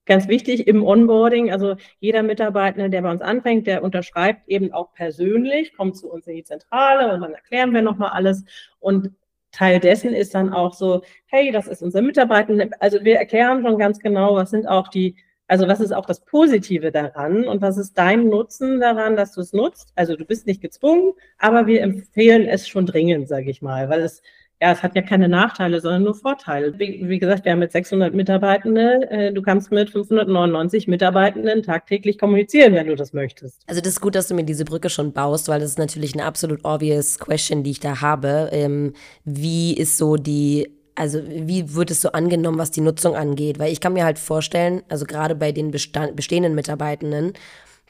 ganz 0.05 0.27
wichtig 0.27 0.67
im 0.67 0.83
Onboarding. 0.83 1.51
Also 1.51 1.75
jeder 1.99 2.23
Mitarbeiter, 2.23 2.89
der 2.89 3.01
bei 3.01 3.11
uns 3.11 3.21
anfängt, 3.21 3.67
der 3.67 3.83
unterschreibt 3.83 4.47
eben 4.47 4.73
auch 4.73 4.93
persönlich, 4.93 5.75
kommt 5.75 5.97
zu 5.97 6.11
uns 6.11 6.27
in 6.27 6.35
die 6.35 6.43
Zentrale 6.43 7.13
und 7.13 7.21
dann 7.21 7.33
erklären 7.33 7.73
wir 7.73 7.81
nochmal 7.81 8.11
alles. 8.11 8.43
Und 8.79 9.11
Teil 9.51 9.79
dessen 9.79 10.13
ist 10.13 10.35
dann 10.35 10.51
auch 10.51 10.73
so, 10.73 11.03
hey, 11.27 11.51
das 11.51 11.67
ist 11.67 11.81
unser 11.83 12.01
Mitarbeiter. 12.01 12.69
Also 12.79 13.03
wir 13.03 13.17
erklären 13.17 13.63
schon 13.63 13.77
ganz 13.77 13.99
genau, 13.99 14.35
was 14.35 14.49
sind 14.49 14.67
auch 14.67 14.87
die, 14.89 15.15
also 15.47 15.67
was 15.67 15.79
ist 15.79 15.93
auch 15.93 16.05
das 16.05 16.25
Positive 16.25 16.91
daran 16.91 17.45
und 17.45 17.61
was 17.61 17.77
ist 17.77 17.97
dein 17.97 18.29
Nutzen 18.29 18.79
daran, 18.79 19.15
dass 19.15 19.33
du 19.33 19.41
es 19.41 19.53
nutzt. 19.53 19.93
Also 19.95 20.15
du 20.15 20.25
bist 20.25 20.47
nicht 20.47 20.61
gezwungen, 20.61 21.13
aber 21.37 21.67
wir 21.67 21.81
empfehlen 21.81 22.47
es 22.47 22.67
schon 22.67 22.87
dringend, 22.87 23.27
sage 23.27 23.51
ich 23.51 23.61
mal, 23.61 23.89
weil 23.89 24.01
es 24.01 24.23
ja, 24.63 24.71
es 24.71 24.81
hat 24.81 24.95
ja 24.95 25.01
keine 25.01 25.27
Nachteile, 25.27 25.81
sondern 25.81 26.03
nur 26.03 26.15
Vorteile. 26.15 26.79
Wie, 26.79 27.01
wie 27.03 27.19
gesagt, 27.19 27.43
wir 27.43 27.51
haben 27.51 27.59
mit 27.59 27.73
600 27.73 28.13
Mitarbeitenden, 28.13 29.03
äh, 29.03 29.33
du 29.33 29.41
kannst 29.41 29.73
mit 29.73 29.89
599 29.89 30.87
Mitarbeitenden 30.87 31.63
tagtäglich 31.63 32.17
kommunizieren, 32.17 32.73
wenn 32.73 32.87
du 32.87 32.95
das 32.95 33.11
möchtest. 33.11 33.59
Also 33.67 33.81
das 33.81 33.89
ist 33.89 33.99
gut, 33.99 34.15
dass 34.15 34.29
du 34.29 34.35
mir 34.35 34.45
diese 34.45 34.63
Brücke 34.63 34.89
schon 34.89 35.11
baust, 35.11 35.49
weil 35.49 35.59
das 35.59 35.71
ist 35.71 35.79
natürlich 35.79 36.13
eine 36.13 36.23
absolut 36.23 36.63
obvious 36.63 37.19
question, 37.19 37.63
die 37.63 37.71
ich 37.71 37.81
da 37.81 37.99
habe. 37.99 38.51
Ähm, 38.53 38.93
wie 39.25 39.73
ist 39.73 39.97
so 39.97 40.15
die 40.15 40.69
also 40.95 41.19
wie 41.27 41.73
wird 41.73 41.89
es 41.91 42.01
so 42.01 42.11
angenommen, 42.11 42.59
was 42.59 42.71
die 42.71 42.79
Nutzung 42.79 43.15
angeht? 43.15 43.59
Weil 43.59 43.73
ich 43.73 43.81
kann 43.81 43.93
mir 43.93 44.05
halt 44.05 44.19
vorstellen, 44.19 44.83
also 44.89 45.05
gerade 45.05 45.35
bei 45.35 45.51
den 45.51 45.71
bestehenden 45.71 46.55
Mitarbeitenden, 46.55 47.33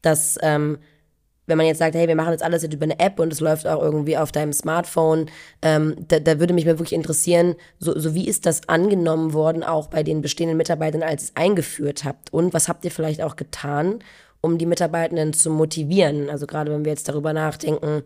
dass 0.01 0.39
ähm, 0.41 0.77
wenn 1.45 1.57
man 1.57 1.67
jetzt 1.67 1.79
sagt, 1.79 1.95
hey, 1.95 2.07
wir 2.07 2.15
machen 2.15 2.31
jetzt 2.31 2.43
alles 2.43 2.63
jetzt 2.63 2.73
über 2.73 2.83
eine 2.83 2.99
App 2.99 3.19
und 3.19 3.33
es 3.33 3.39
läuft 3.39 3.67
auch 3.67 3.81
irgendwie 3.81 4.17
auf 4.17 4.31
deinem 4.31 4.53
Smartphone, 4.53 5.29
ähm, 5.61 5.95
da, 6.07 6.19
da, 6.19 6.39
würde 6.39 6.53
mich 6.53 6.65
mal 6.65 6.79
wirklich 6.79 6.93
interessieren, 6.93 7.55
so, 7.79 7.97
so 7.97 8.15
wie 8.15 8.27
ist 8.27 8.45
das 8.45 8.67
angenommen 8.69 9.33
worden, 9.33 9.63
auch 9.63 9.87
bei 9.87 10.03
den 10.03 10.21
bestehenden 10.21 10.57
Mitarbeitern, 10.57 11.03
als 11.03 11.23
ihr 11.23 11.29
es 11.29 11.35
eingeführt 11.35 12.05
habt? 12.05 12.31
Und 12.31 12.53
was 12.53 12.69
habt 12.69 12.85
ihr 12.85 12.91
vielleicht 12.91 13.21
auch 13.21 13.35
getan, 13.35 13.99
um 14.41 14.57
die 14.57 14.65
Mitarbeitenden 14.65 15.33
zu 15.33 15.49
motivieren? 15.49 16.29
Also 16.29 16.47
gerade 16.47 16.71
wenn 16.71 16.85
wir 16.85 16.91
jetzt 16.91 17.09
darüber 17.09 17.33
nachdenken, 17.33 18.03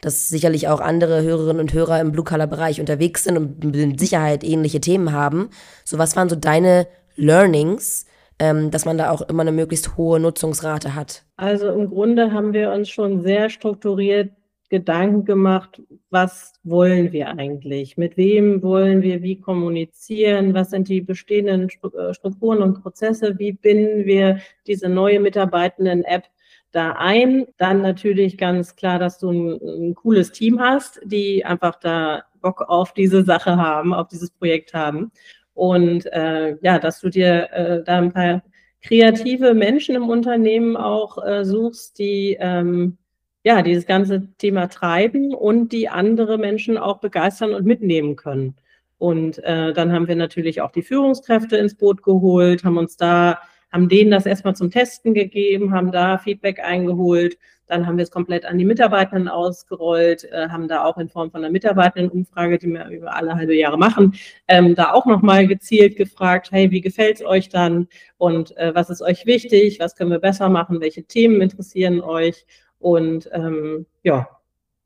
dass 0.00 0.28
sicherlich 0.28 0.68
auch 0.68 0.80
andere 0.80 1.22
Hörerinnen 1.22 1.60
und 1.60 1.72
Hörer 1.72 2.00
im 2.00 2.12
Blue-Color-Bereich 2.12 2.80
unterwegs 2.80 3.24
sind 3.24 3.36
und 3.36 3.64
mit 3.64 3.98
Sicherheit 3.98 4.44
ähnliche 4.44 4.80
Themen 4.80 5.12
haben. 5.12 5.50
So, 5.84 5.98
was 5.98 6.14
waren 6.14 6.28
so 6.28 6.36
deine 6.36 6.86
Learnings, 7.16 8.06
ähm, 8.38 8.70
dass 8.70 8.84
man 8.84 8.98
da 8.98 9.10
auch 9.10 9.22
immer 9.22 9.42
eine 9.42 9.52
möglichst 9.52 9.96
hohe 9.96 10.20
Nutzungsrate 10.20 10.94
hat? 10.94 11.24
Also 11.36 11.68
im 11.68 11.88
Grunde 11.88 12.32
haben 12.32 12.52
wir 12.52 12.72
uns 12.72 12.88
schon 12.88 13.22
sehr 13.22 13.50
strukturiert 13.50 14.30
Gedanken 14.70 15.24
gemacht, 15.24 15.80
was 16.10 16.52
wollen 16.62 17.12
wir 17.12 17.28
eigentlich? 17.38 17.96
Mit 17.96 18.16
wem 18.18 18.62
wollen 18.62 19.02
wir 19.02 19.22
wie 19.22 19.40
kommunizieren? 19.40 20.52
Was 20.52 20.70
sind 20.70 20.88
die 20.88 21.00
bestehenden 21.00 21.68
äh, 21.68 22.12
Strukturen 22.12 22.62
und 22.62 22.82
Prozesse? 22.82 23.38
Wie 23.38 23.52
binden 23.52 24.04
wir 24.04 24.40
diese 24.66 24.90
neue 24.90 25.20
Mitarbeitenden-App 25.20 26.24
da 26.72 26.92
ein? 26.92 27.46
Dann 27.56 27.80
natürlich 27.80 28.36
ganz 28.36 28.76
klar, 28.76 28.98
dass 28.98 29.18
du 29.18 29.30
ein, 29.30 29.60
ein 29.62 29.94
cooles 29.94 30.32
Team 30.32 30.60
hast, 30.60 31.00
die 31.02 31.46
einfach 31.46 31.76
da 31.76 32.24
Bock 32.42 32.62
auf 32.68 32.92
diese 32.92 33.24
Sache 33.24 33.56
haben, 33.56 33.94
auf 33.94 34.08
dieses 34.08 34.30
Projekt 34.30 34.74
haben. 34.74 35.10
Und 35.58 36.06
äh, 36.12 36.56
ja, 36.62 36.78
dass 36.78 37.00
du 37.00 37.08
dir 37.08 37.48
äh, 37.52 37.82
da 37.82 37.98
ein 37.98 38.12
paar 38.12 38.44
kreative 38.80 39.54
Menschen 39.54 39.96
im 39.96 40.08
Unternehmen 40.08 40.76
auch 40.76 41.18
äh, 41.26 41.44
suchst, 41.44 41.98
die 41.98 42.36
ähm, 42.38 42.96
ja 43.42 43.62
dieses 43.62 43.84
ganze 43.84 44.28
Thema 44.38 44.68
treiben 44.68 45.34
und 45.34 45.72
die 45.72 45.88
andere 45.88 46.38
Menschen 46.38 46.78
auch 46.78 47.00
begeistern 47.00 47.54
und 47.54 47.66
mitnehmen 47.66 48.14
können. 48.14 48.54
Und 48.98 49.42
äh, 49.42 49.72
dann 49.72 49.92
haben 49.92 50.06
wir 50.06 50.14
natürlich 50.14 50.60
auch 50.60 50.70
die 50.70 50.82
Führungskräfte 50.82 51.56
ins 51.56 51.74
Boot 51.74 52.04
geholt, 52.04 52.62
haben 52.62 52.78
uns 52.78 52.96
da, 52.96 53.40
haben 53.72 53.88
denen 53.88 54.10
das 54.10 54.26
erstmal 54.26 54.56
zum 54.56 54.70
Testen 54.70 55.14
gegeben, 55.14 55.72
haben 55.72 55.92
da 55.92 56.18
Feedback 56.18 56.60
eingeholt. 56.60 57.38
Dann 57.66 57.86
haben 57.86 57.98
wir 57.98 58.02
es 58.02 58.10
komplett 58.10 58.46
an 58.46 58.56
die 58.56 58.64
Mitarbeitenden 58.64 59.28
ausgerollt, 59.28 60.24
äh, 60.24 60.48
haben 60.48 60.68
da 60.68 60.84
auch 60.84 60.96
in 60.96 61.08
Form 61.08 61.30
von 61.30 61.44
einer 61.44 61.52
Mitarbeitendenumfrage, 61.52 62.58
die 62.58 62.68
wir 62.68 62.86
über 62.88 63.14
alle 63.14 63.34
halbe 63.34 63.54
Jahre 63.54 63.76
machen, 63.76 64.14
ähm, 64.48 64.74
da 64.74 64.92
auch 64.92 65.04
nochmal 65.04 65.46
gezielt 65.46 65.96
gefragt, 65.96 66.48
hey, 66.50 66.70
wie 66.70 66.80
gefällt 66.80 67.16
es 67.16 67.26
euch 67.26 67.50
dann? 67.50 67.88
Und 68.16 68.56
äh, 68.56 68.74
was 68.74 68.88
ist 68.88 69.02
euch 69.02 69.26
wichtig, 69.26 69.80
was 69.80 69.96
können 69.96 70.10
wir 70.10 70.18
besser 70.18 70.48
machen, 70.48 70.80
welche 70.80 71.04
Themen 71.04 71.42
interessieren 71.42 72.00
euch? 72.00 72.46
Und 72.78 73.28
ähm, 73.32 73.86
ja, 74.02 74.28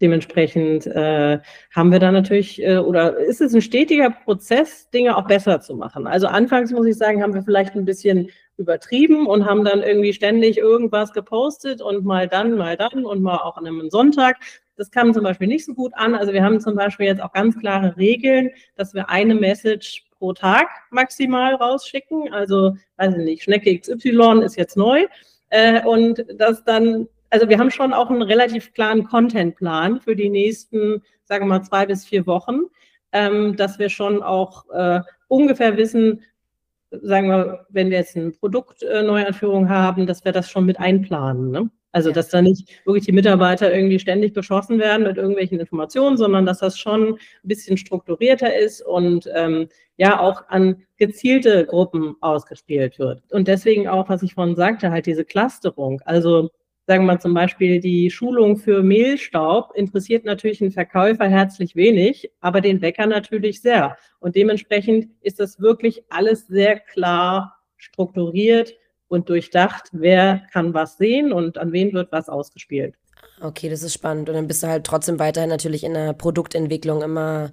dementsprechend 0.02 0.86
äh, 0.86 1.38
haben 1.70 1.92
wir 1.92 2.00
da 2.00 2.10
natürlich, 2.10 2.60
äh, 2.62 2.78
oder 2.78 3.16
ist 3.16 3.40
es 3.40 3.54
ein 3.54 3.62
stetiger 3.62 4.10
Prozess, 4.10 4.90
Dinge 4.90 5.16
auch 5.16 5.26
besser 5.26 5.60
zu 5.60 5.76
machen. 5.76 6.06
Also 6.06 6.26
anfangs 6.26 6.72
muss 6.72 6.86
ich 6.86 6.96
sagen, 6.96 7.22
haben 7.22 7.34
wir 7.34 7.42
vielleicht 7.42 7.76
ein 7.76 7.84
bisschen 7.84 8.28
übertrieben 8.56 9.26
und 9.26 9.46
haben 9.46 9.64
dann 9.64 9.82
irgendwie 9.82 10.12
ständig 10.12 10.58
irgendwas 10.58 11.12
gepostet 11.12 11.80
und 11.82 12.04
mal 12.04 12.28
dann, 12.28 12.56
mal 12.56 12.76
dann 12.76 13.04
und 13.04 13.22
mal 13.22 13.38
auch 13.38 13.56
an 13.56 13.66
einem 13.66 13.90
Sonntag. 13.90 14.36
Das 14.76 14.90
kam 14.90 15.12
zum 15.12 15.24
Beispiel 15.24 15.48
nicht 15.48 15.64
so 15.64 15.74
gut 15.74 15.92
an. 15.94 16.14
Also 16.14 16.32
wir 16.32 16.42
haben 16.42 16.60
zum 16.60 16.74
Beispiel 16.74 17.06
jetzt 17.06 17.22
auch 17.22 17.32
ganz 17.32 17.58
klare 17.58 17.96
Regeln, 17.96 18.50
dass 18.76 18.94
wir 18.94 19.08
eine 19.10 19.34
Message 19.34 20.04
pro 20.18 20.32
Tag 20.32 20.68
maximal 20.90 21.54
rausschicken. 21.54 22.32
Also, 22.32 22.76
weiß 22.96 23.16
ich 23.16 23.24
nicht, 23.24 23.42
Schnecke 23.42 23.76
XY 23.78 24.42
ist 24.44 24.56
jetzt 24.56 24.76
neu. 24.76 25.06
Äh, 25.50 25.84
und 25.84 26.24
das 26.36 26.64
dann, 26.64 27.08
also 27.28 27.48
wir 27.48 27.58
haben 27.58 27.70
schon 27.70 27.92
auch 27.92 28.08
einen 28.08 28.22
relativ 28.22 28.72
klaren 28.72 29.04
Contentplan 29.04 30.00
für 30.00 30.14
die 30.14 30.30
nächsten, 30.30 31.02
sagen 31.24 31.46
wir 31.46 31.58
mal, 31.58 31.62
zwei 31.62 31.86
bis 31.86 32.06
vier 32.06 32.26
Wochen, 32.26 32.60
ähm, 33.12 33.56
dass 33.56 33.78
wir 33.78 33.88
schon 33.88 34.22
auch 34.22 34.70
äh, 34.70 35.00
ungefähr 35.28 35.76
wissen, 35.76 36.22
sagen 37.00 37.28
wir, 37.28 37.66
wenn 37.70 37.90
wir 37.90 37.98
jetzt 37.98 38.16
eine 38.16 38.30
Produktneuanführung 38.30 39.68
haben, 39.68 40.06
dass 40.06 40.24
wir 40.24 40.32
das 40.32 40.50
schon 40.50 40.66
mit 40.66 40.78
einplanen. 40.78 41.50
Ne? 41.50 41.70
Also, 41.92 42.10
dass 42.10 42.28
da 42.28 42.40
nicht 42.40 42.68
wirklich 42.86 43.04
die 43.04 43.12
Mitarbeiter 43.12 43.72
irgendwie 43.72 43.98
ständig 43.98 44.32
beschossen 44.32 44.78
werden 44.78 45.06
mit 45.06 45.18
irgendwelchen 45.18 45.60
Informationen, 45.60 46.16
sondern 46.16 46.46
dass 46.46 46.58
das 46.58 46.78
schon 46.78 47.14
ein 47.14 47.18
bisschen 47.42 47.76
strukturierter 47.76 48.54
ist 48.56 48.80
und 48.80 49.28
ähm, 49.34 49.68
ja 49.98 50.18
auch 50.18 50.48
an 50.48 50.82
gezielte 50.96 51.66
Gruppen 51.66 52.16
ausgespielt 52.20 52.98
wird. 52.98 53.22
Und 53.30 53.46
deswegen 53.46 53.88
auch, 53.88 54.08
was 54.08 54.22
ich 54.22 54.34
vorhin 54.34 54.56
sagte, 54.56 54.90
halt 54.90 55.04
diese 55.06 55.24
Clusterung. 55.24 56.00
Also 56.06 56.50
sagen 56.86 57.06
wir 57.06 57.18
zum 57.18 57.34
Beispiel 57.34 57.80
die 57.80 58.10
Schulung 58.10 58.56
für 58.56 58.82
Mehlstaub 58.82 59.72
interessiert 59.74 60.24
natürlich 60.24 60.60
einen 60.60 60.72
Verkäufer 60.72 61.28
herzlich 61.28 61.76
wenig, 61.76 62.30
aber 62.40 62.60
den 62.60 62.80
Bäcker 62.80 63.06
natürlich 63.06 63.62
sehr. 63.62 63.96
Und 64.20 64.36
dementsprechend 64.36 65.08
ist 65.20 65.40
das 65.40 65.60
wirklich 65.60 66.04
alles 66.08 66.46
sehr 66.46 66.80
klar 66.80 67.56
strukturiert 67.76 68.74
und 69.08 69.28
durchdacht, 69.28 69.88
wer 69.92 70.42
kann 70.52 70.74
was 70.74 70.96
sehen 70.96 71.32
und 71.32 71.58
an 71.58 71.72
wen 71.72 71.92
wird 71.92 72.10
was 72.12 72.28
ausgespielt. 72.28 72.94
Okay, 73.40 73.68
das 73.68 73.82
ist 73.82 73.94
spannend. 73.94 74.28
Und 74.28 74.36
dann 74.36 74.46
bist 74.46 74.62
du 74.62 74.68
halt 74.68 74.84
trotzdem 74.84 75.18
weiterhin 75.18 75.50
natürlich 75.50 75.84
in 75.84 75.94
der 75.94 76.12
Produktentwicklung 76.12 77.02
immer 77.02 77.52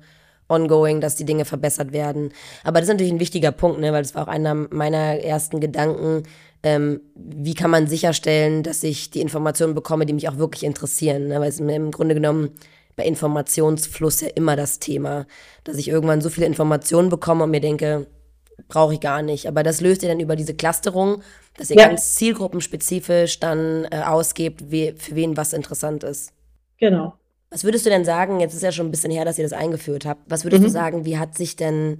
ongoing, 0.49 0.99
dass 0.99 1.15
die 1.15 1.25
Dinge 1.25 1.45
verbessert 1.45 1.93
werden. 1.93 2.33
Aber 2.63 2.79
das 2.79 2.89
ist 2.89 2.93
natürlich 2.93 3.13
ein 3.13 3.19
wichtiger 3.19 3.51
Punkt, 3.51 3.79
ne? 3.79 3.93
weil 3.93 4.01
das 4.01 4.15
war 4.15 4.23
auch 4.23 4.31
einer 4.31 4.53
meiner 4.55 5.19
ersten 5.19 5.59
Gedanken. 5.59 6.23
Ähm, 6.61 7.01
wie 7.15 7.53
kann 7.53 7.71
man 7.71 7.87
sicherstellen, 7.87 8.63
dass 8.63 8.83
ich 8.83 9.11
die 9.11 9.21
Informationen 9.21 9.75
bekomme, 9.75 10.05
die 10.05 10.13
mich 10.13 10.27
auch 10.27 10.37
wirklich 10.37 10.63
interessieren? 10.63 11.27
Ne? 11.27 11.39
Weil 11.39 11.49
es 11.49 11.59
im 11.59 11.91
Grunde 11.91 12.15
genommen 12.15 12.49
bei 12.95 13.05
Informationsfluss 13.05 14.21
ja 14.21 14.27
immer 14.35 14.57
das 14.57 14.79
Thema, 14.79 15.25
dass 15.63 15.77
ich 15.77 15.87
irgendwann 15.87 16.19
so 16.19 16.29
viele 16.29 16.47
Informationen 16.47 17.07
bekomme 17.07 17.45
und 17.45 17.51
mir 17.51 17.61
denke, 17.61 18.07
brauche 18.67 18.95
ich 18.95 18.99
gar 18.99 19.21
nicht. 19.21 19.47
Aber 19.47 19.63
das 19.63 19.79
löst 19.79 20.03
ihr 20.03 20.09
dann 20.09 20.19
über 20.19 20.35
diese 20.35 20.53
Clusterung, 20.53 21.21
dass 21.57 21.69
ihr 21.69 21.77
ja. 21.77 21.87
ganz 21.87 22.15
zielgruppenspezifisch 22.15 23.39
dann 23.39 23.87
äh, 23.89 24.01
ausgebt, 24.05 24.69
wie, 24.69 24.93
für 24.97 25.15
wen 25.15 25.37
was 25.37 25.53
interessant 25.53 26.03
ist. 26.03 26.33
Genau. 26.77 27.13
Was 27.51 27.63
würdest 27.63 27.85
du 27.85 27.89
denn 27.89 28.05
sagen, 28.05 28.39
jetzt 28.39 28.53
ist 28.53 28.63
ja 28.63 28.71
schon 28.71 28.87
ein 28.87 28.91
bisschen 28.91 29.11
her, 29.11 29.25
dass 29.25 29.39
ihr 29.39 29.45
das 29.45 29.53
eingeführt 29.53 30.05
habt, 30.05 30.21
was 30.29 30.43
würdest 30.43 30.61
mhm. 30.61 30.65
du 30.65 30.71
sagen, 30.71 31.05
wie 31.05 31.17
hat 31.17 31.35
sich 31.35 31.55
denn 31.55 31.97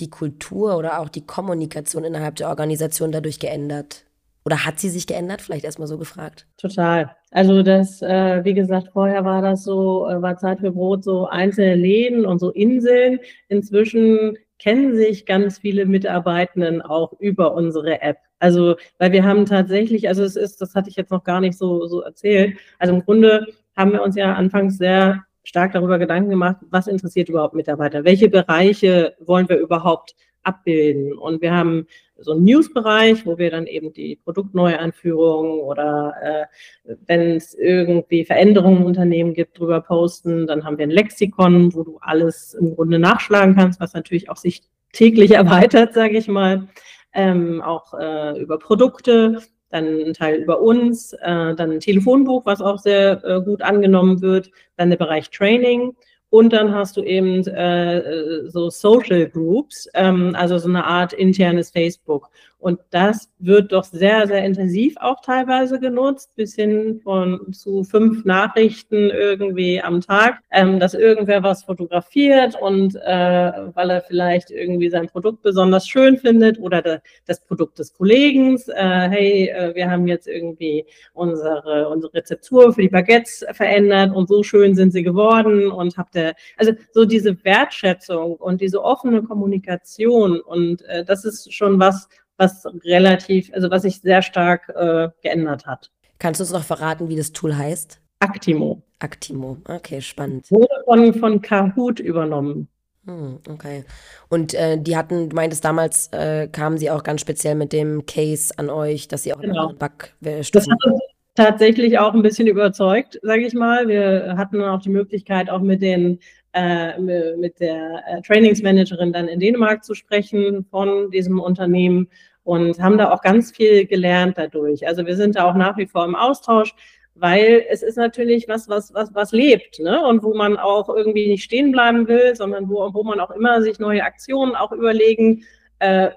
die 0.00 0.10
Kultur 0.10 0.76
oder 0.76 1.00
auch 1.00 1.08
die 1.08 1.26
Kommunikation 1.26 2.04
innerhalb 2.04 2.36
der 2.36 2.48
Organisation 2.48 3.10
dadurch 3.10 3.40
geändert? 3.40 4.04
Oder 4.44 4.64
hat 4.64 4.78
sie 4.78 4.88
sich 4.88 5.06
geändert? 5.06 5.42
Vielleicht 5.42 5.64
erstmal 5.64 5.88
so 5.88 5.98
gefragt. 5.98 6.46
Total. 6.56 7.14
Also 7.30 7.62
das, 7.62 8.00
äh, 8.00 8.42
wie 8.44 8.54
gesagt, 8.54 8.88
vorher 8.92 9.24
war 9.24 9.42
das 9.42 9.64
so, 9.64 10.08
äh, 10.08 10.22
war 10.22 10.38
Zeit 10.38 10.60
für 10.60 10.70
Brot 10.70 11.04
so 11.04 11.26
einzelne 11.26 11.74
Läden 11.74 12.24
und 12.24 12.38
so 12.38 12.50
Inseln. 12.50 13.18
Inzwischen 13.48 14.38
kennen 14.58 14.96
sich 14.96 15.26
ganz 15.26 15.58
viele 15.58 15.84
Mitarbeitenden 15.84 16.80
auch 16.80 17.12
über 17.20 17.52
unsere 17.54 18.00
App. 18.00 18.16
Also, 18.38 18.76
weil 18.98 19.12
wir 19.12 19.24
haben 19.24 19.44
tatsächlich, 19.44 20.08
also 20.08 20.22
es 20.22 20.36
ist, 20.36 20.60
das 20.60 20.74
hatte 20.74 20.88
ich 20.88 20.96
jetzt 20.96 21.10
noch 21.10 21.24
gar 21.24 21.40
nicht 21.40 21.58
so, 21.58 21.86
so 21.86 22.00
erzählt. 22.00 22.56
Also 22.78 22.94
im 22.94 23.04
Grunde 23.04 23.46
haben 23.78 23.92
wir 23.92 24.02
uns 24.02 24.16
ja 24.16 24.34
anfangs 24.34 24.76
sehr 24.76 25.24
stark 25.44 25.72
darüber 25.72 25.98
Gedanken 25.98 26.30
gemacht, 26.30 26.56
was 26.68 26.88
interessiert 26.88 27.28
überhaupt 27.28 27.54
Mitarbeiter? 27.54 28.04
Welche 28.04 28.28
Bereiche 28.28 29.14
wollen 29.20 29.48
wir 29.48 29.56
überhaupt 29.56 30.16
abbilden? 30.42 31.16
Und 31.16 31.40
wir 31.40 31.54
haben 31.54 31.86
so 32.18 32.32
einen 32.32 32.42
News-Bereich, 32.42 33.24
wo 33.24 33.38
wir 33.38 33.52
dann 33.52 33.66
eben 33.66 33.92
die 33.92 34.16
Produktneuanführungen 34.16 35.60
oder 35.60 36.14
äh, 36.20 36.94
wenn 37.06 37.36
es 37.36 37.54
irgendwie 37.54 38.24
Veränderungen 38.24 38.78
im 38.78 38.86
Unternehmen 38.86 39.32
gibt, 39.32 39.58
drüber 39.58 39.80
posten. 39.80 40.48
Dann 40.48 40.64
haben 40.64 40.76
wir 40.76 40.86
ein 40.86 40.90
Lexikon, 40.90 41.72
wo 41.72 41.84
du 41.84 41.98
alles 42.00 42.54
im 42.54 42.74
Grunde 42.74 42.98
nachschlagen 42.98 43.54
kannst, 43.54 43.80
was 43.80 43.94
natürlich 43.94 44.28
auch 44.28 44.36
sich 44.36 44.62
täglich 44.92 45.30
erweitert, 45.36 45.94
sage 45.94 46.18
ich 46.18 46.26
mal. 46.26 46.68
Ähm, 47.14 47.62
auch 47.62 47.94
äh, 47.94 48.40
über 48.40 48.58
Produkte 48.58 49.40
dann 49.70 49.86
ein 49.86 50.14
Teil 50.14 50.36
über 50.36 50.60
uns, 50.60 51.12
äh, 51.12 51.54
dann 51.54 51.72
ein 51.72 51.80
Telefonbuch, 51.80 52.46
was 52.46 52.60
auch 52.60 52.78
sehr 52.78 53.22
äh, 53.24 53.40
gut 53.40 53.62
angenommen 53.62 54.20
wird, 54.22 54.50
dann 54.76 54.90
der 54.90 54.96
Bereich 54.96 55.30
Training 55.30 55.94
und 56.30 56.52
dann 56.52 56.74
hast 56.74 56.96
du 56.96 57.02
eben 57.02 57.46
äh, 57.46 58.48
so 58.50 58.68
Social 58.68 59.28
Groups, 59.28 59.88
ähm, 59.94 60.34
also 60.36 60.58
so 60.58 60.68
eine 60.68 60.84
Art 60.84 61.12
internes 61.14 61.70
Facebook. 61.70 62.28
Und 62.60 62.80
das 62.90 63.30
wird 63.38 63.70
doch 63.70 63.84
sehr, 63.84 64.26
sehr 64.26 64.44
intensiv 64.44 64.96
auch 64.98 65.20
teilweise 65.20 65.78
genutzt, 65.78 66.34
bis 66.34 66.56
hin 66.56 67.00
von 67.04 67.52
zu 67.52 67.84
fünf 67.84 68.24
Nachrichten 68.24 69.10
irgendwie 69.10 69.80
am 69.80 70.00
Tag, 70.00 70.40
ähm, 70.50 70.80
dass 70.80 70.94
irgendwer 70.94 71.44
was 71.44 71.62
fotografiert 71.62 72.56
und 72.60 72.96
äh, 72.96 73.52
weil 73.74 73.90
er 73.90 74.00
vielleicht 74.00 74.50
irgendwie 74.50 74.90
sein 74.90 75.06
Produkt 75.06 75.42
besonders 75.42 75.86
schön 75.86 76.16
findet 76.16 76.58
oder 76.58 76.82
de, 76.82 76.98
das 77.26 77.40
Produkt 77.44 77.78
des 77.78 77.94
Kollegen, 77.94 78.56
äh, 78.74 79.08
hey, 79.08 79.48
äh, 79.50 79.74
wir 79.76 79.88
haben 79.88 80.08
jetzt 80.08 80.26
irgendwie 80.26 80.84
unsere, 81.12 81.88
unsere 81.88 82.12
Rezeptur 82.14 82.72
für 82.72 82.82
die 82.82 82.88
Baguettes 82.88 83.46
verändert 83.52 84.12
und 84.12 84.28
so 84.28 84.42
schön 84.42 84.74
sind 84.74 84.90
sie 84.92 85.04
geworden 85.04 85.70
und 85.70 85.96
habt 85.96 86.16
ihr, 86.16 86.34
also 86.56 86.72
so 86.92 87.04
diese 87.04 87.44
Wertschätzung 87.44 88.34
und 88.34 88.60
diese 88.60 88.82
offene 88.82 89.22
Kommunikation 89.22 90.40
und 90.40 90.82
äh, 90.82 91.04
das 91.04 91.24
ist 91.24 91.54
schon 91.54 91.78
was, 91.78 92.08
was 92.38 92.64
relativ, 92.84 93.50
also 93.52 93.70
was 93.70 93.82
sich 93.82 94.00
sehr 94.00 94.22
stark 94.22 94.68
äh, 94.74 95.08
geändert 95.22 95.66
hat. 95.66 95.90
Kannst 96.18 96.40
du 96.40 96.44
uns 96.44 96.52
noch 96.52 96.64
verraten, 96.64 97.08
wie 97.08 97.16
das 97.16 97.32
Tool 97.32 97.56
heißt? 97.56 98.00
Actimo. 98.20 98.82
Actimo, 98.98 99.58
okay, 99.68 100.00
spannend. 100.00 100.50
Wurde 100.50 100.66
von, 100.84 101.14
von 101.14 101.40
Kahoot 101.40 102.00
übernommen. 102.00 102.68
Hm, 103.06 103.38
okay. 103.48 103.84
Und 104.28 104.54
äh, 104.54 104.76
die 104.78 104.96
hatten, 104.96 105.30
du 105.30 105.36
meintest 105.36 105.64
damals, 105.64 106.08
äh, 106.12 106.48
kamen 106.48 106.78
sie 106.78 106.90
auch 106.90 107.02
ganz 107.02 107.20
speziell 107.20 107.54
mit 107.54 107.72
dem 107.72 108.06
Case 108.06 108.52
an 108.56 108.70
euch, 108.70 109.08
dass 109.08 109.22
sie 109.22 109.32
auch 109.32 109.40
genau. 109.40 109.72
Bug 109.72 110.10
Das 110.20 110.68
hat 110.68 110.84
uns 110.84 111.00
tatsächlich 111.34 111.98
auch 111.98 112.12
ein 112.12 112.22
bisschen 112.22 112.48
überzeugt, 112.48 113.18
sage 113.22 113.46
ich 113.46 113.54
mal. 113.54 113.86
Wir 113.86 114.34
hatten 114.36 114.60
auch 114.62 114.82
die 114.82 114.90
Möglichkeit, 114.90 115.48
auch 115.48 115.60
mit 115.60 115.80
den 115.80 116.18
äh, 116.52 116.98
mit 116.98 117.60
der 117.60 118.02
äh, 118.06 118.22
Trainingsmanagerin 118.22 119.12
dann 119.12 119.28
in 119.28 119.40
Dänemark 119.40 119.84
zu 119.84 119.94
sprechen 119.94 120.64
von 120.70 121.10
diesem 121.10 121.40
Unternehmen 121.40 122.08
und 122.44 122.80
haben 122.80 122.96
da 122.96 123.10
auch 123.10 123.20
ganz 123.20 123.50
viel 123.54 123.86
gelernt 123.86 124.38
dadurch. 124.38 124.86
Also 124.86 125.04
wir 125.04 125.16
sind 125.16 125.36
da 125.36 125.44
auch 125.44 125.54
nach 125.54 125.76
wie 125.76 125.86
vor 125.86 126.04
im 126.04 126.16
Austausch, 126.16 126.74
weil 127.14 127.66
es 127.68 127.82
ist 127.82 127.96
natürlich 127.96 128.48
was, 128.48 128.68
was, 128.68 128.94
was, 128.94 129.14
was 129.14 129.32
lebt, 129.32 129.80
ne? 129.80 130.06
Und 130.06 130.22
wo 130.22 130.34
man 130.34 130.56
auch 130.56 130.88
irgendwie 130.88 131.28
nicht 131.28 131.44
stehen 131.44 131.72
bleiben 131.72 132.08
will, 132.08 132.34
sondern 132.34 132.68
wo, 132.68 132.94
wo 132.94 133.02
man 133.02 133.20
auch 133.20 133.30
immer 133.30 133.60
sich 133.60 133.78
neue 133.78 134.02
Aktionen 134.02 134.54
auch 134.54 134.72
überlegen 134.72 135.44
äh, 135.80 136.10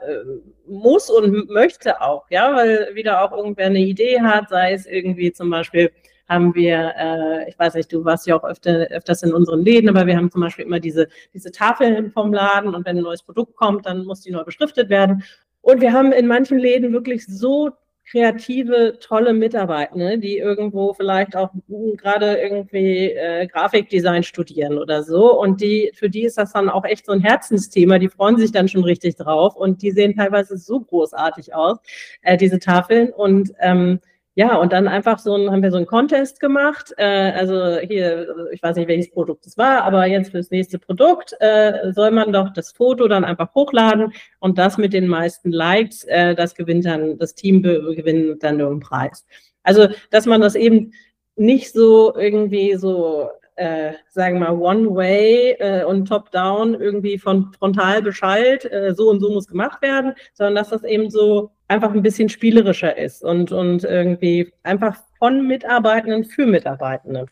muss 0.68 1.10
und 1.10 1.50
möchte 1.50 2.02
auch, 2.02 2.26
ja, 2.30 2.56
weil 2.56 2.92
wieder 2.94 3.24
auch 3.24 3.36
irgendwer 3.36 3.66
eine 3.68 3.80
Idee 3.80 4.22
hat, 4.22 4.50
sei 4.50 4.74
es 4.74 4.86
irgendwie 4.86 5.32
zum 5.32 5.50
Beispiel 5.50 5.92
haben 6.32 6.56
wir, 6.56 6.94
äh, 6.98 7.50
ich 7.50 7.60
weiß 7.60 7.76
nicht, 7.76 7.92
du 7.92 8.06
warst 8.06 8.26
ja 8.26 8.38
auch 8.38 8.46
öfter, 8.46 8.88
öfters 8.90 9.22
in 9.22 9.34
unseren 9.34 9.64
Läden, 9.64 9.90
aber 9.90 10.08
wir 10.08 10.16
haben 10.16 10.32
zum 10.32 10.42
Beispiel 10.42 10.66
immer 10.66 10.80
diese, 10.80 11.10
diese 11.34 11.52
Tafeln 11.52 12.12
vom 12.12 12.34
Laden 12.34 12.74
und 12.74 12.86
wenn 12.86 12.98
ein 12.98 13.04
neues 13.04 13.22
Produkt 13.22 13.56
kommt, 13.58 13.86
dann 13.86 14.06
muss 14.06 14.22
die 14.22 14.32
neu 14.32 14.44
beschriftet 14.46 14.90
werden. 14.90 15.24
Und 15.60 15.82
wir 15.82 15.92
haben 15.92 16.14
in 16.14 16.28
manchen 16.28 16.58
Läden 16.58 16.94
wirklich 16.94 17.26
so 17.28 17.72
kreative, 18.10 18.98
tolle 19.00 19.34
Mitarbeiter, 19.34 20.18
die 20.18 20.38
irgendwo 20.38 20.94
vielleicht 20.94 21.36
auch 21.36 21.50
gerade 21.98 22.36
irgendwie 22.36 23.12
äh, 23.12 23.48
Grafikdesign 23.48 24.24
studieren 24.24 24.78
oder 24.78 25.04
so. 25.04 25.40
Und 25.40 25.62
die, 25.62 25.92
für 25.94 26.10
die 26.10 26.24
ist 26.24 26.38
das 26.38 26.54
dann 26.54 26.70
auch 26.70 26.84
echt 26.84 27.06
so 27.06 27.12
ein 27.12 27.22
Herzensthema. 27.22 28.00
Die 28.00 28.10
freuen 28.10 28.38
sich 28.38 28.52
dann 28.52 28.68
schon 28.68 28.84
richtig 28.84 29.16
drauf 29.16 29.56
und 29.56 29.82
die 29.82 29.92
sehen 29.92 30.16
teilweise 30.16 30.58
so 30.58 30.80
großartig 30.80 31.54
aus, 31.54 31.78
äh, 32.22 32.38
diese 32.38 32.60
Tafeln. 32.60 33.14
Und 33.14 33.54
ähm, 33.60 34.00
ja, 34.36 34.56
und 34.56 34.72
dann 34.72 34.88
einfach 34.88 35.20
so 35.20 35.36
ein, 35.36 35.52
haben 35.52 35.62
wir 35.62 35.72
so 35.72 35.78
einen 35.78 35.86
Contest 35.86 36.40
gemacht. 36.40 36.94
Äh, 36.98 37.32
also 37.32 37.78
hier, 37.80 38.50
ich 38.54 38.64
weiß 38.64 38.78
nicht, 38.78 38.88
welches 38.88 39.12
Produkt 39.12 39.46
es 39.46 39.58
war, 39.58 39.84
aber 39.84 40.06
jetzt 40.06 40.32
fürs 40.32 40.52
nächste 40.52 40.80
Produkt 40.80 41.36
äh, 41.42 41.92
soll 41.92 42.12
man 42.12 42.32
doch 42.32 42.54
das 42.54 42.72
Foto 42.72 43.08
dann 43.10 43.26
einfach 43.26 43.54
hochladen 43.54 44.14
und 44.40 44.58
das 44.58 44.78
mit 44.78 44.94
den 44.94 45.08
meisten 45.08 45.52
Likes, 45.52 46.06
äh, 46.06 46.34
das 46.34 46.56
gewinnt 46.56 46.86
dann, 46.86 47.18
das 47.18 47.36
Team 47.36 47.62
gewinnt 47.62 48.42
dann 48.42 48.62
einen 48.62 48.80
Preis. 48.80 49.26
Also, 49.64 49.90
dass 50.12 50.26
man 50.26 50.42
das 50.42 50.56
eben 50.56 50.94
nicht 51.36 51.74
so 51.74 52.16
irgendwie 52.16 52.76
so 52.76 53.30
äh, 53.62 53.94
sagen 54.10 54.40
wir 54.40 54.50
mal, 54.50 54.60
One-Way 54.60 55.52
äh, 55.60 55.84
und 55.84 56.08
Top-Down 56.08 56.74
irgendwie 56.74 57.20
von 57.20 57.54
frontal 57.54 58.02
Bescheid, 58.02 58.66
äh, 58.66 58.96
so 58.96 59.10
und 59.10 59.20
so 59.20 59.32
muss 59.32 59.48
gemacht 59.48 59.84
werden, 59.84 60.14
sondern 60.34 60.56
dass 60.56 60.70
das 60.70 60.84
eben 60.84 61.12
so 61.12 61.52
einfach 61.68 61.94
ein 61.94 62.02
bisschen 62.02 62.28
spielerischer 62.28 62.98
ist 62.98 63.24
und, 63.24 63.52
und 63.52 63.84
irgendwie 63.84 64.52
einfach 64.64 64.98
von 65.20 65.48
Mitarbeitenden 65.48 66.24
für 66.24 66.48
Mitarbeitende. 66.48 67.28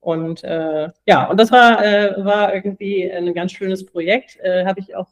Und 0.00 0.42
äh, 0.42 0.88
ja, 1.06 1.30
und 1.30 1.38
das 1.38 1.52
war, 1.52 1.84
äh, 1.84 2.24
war 2.24 2.52
irgendwie 2.52 3.10
ein 3.10 3.32
ganz 3.32 3.52
schönes 3.52 3.86
Projekt. 3.86 4.36
Äh, 4.40 4.64
Habe 4.66 4.80
ich 4.80 4.96
auch 4.96 5.08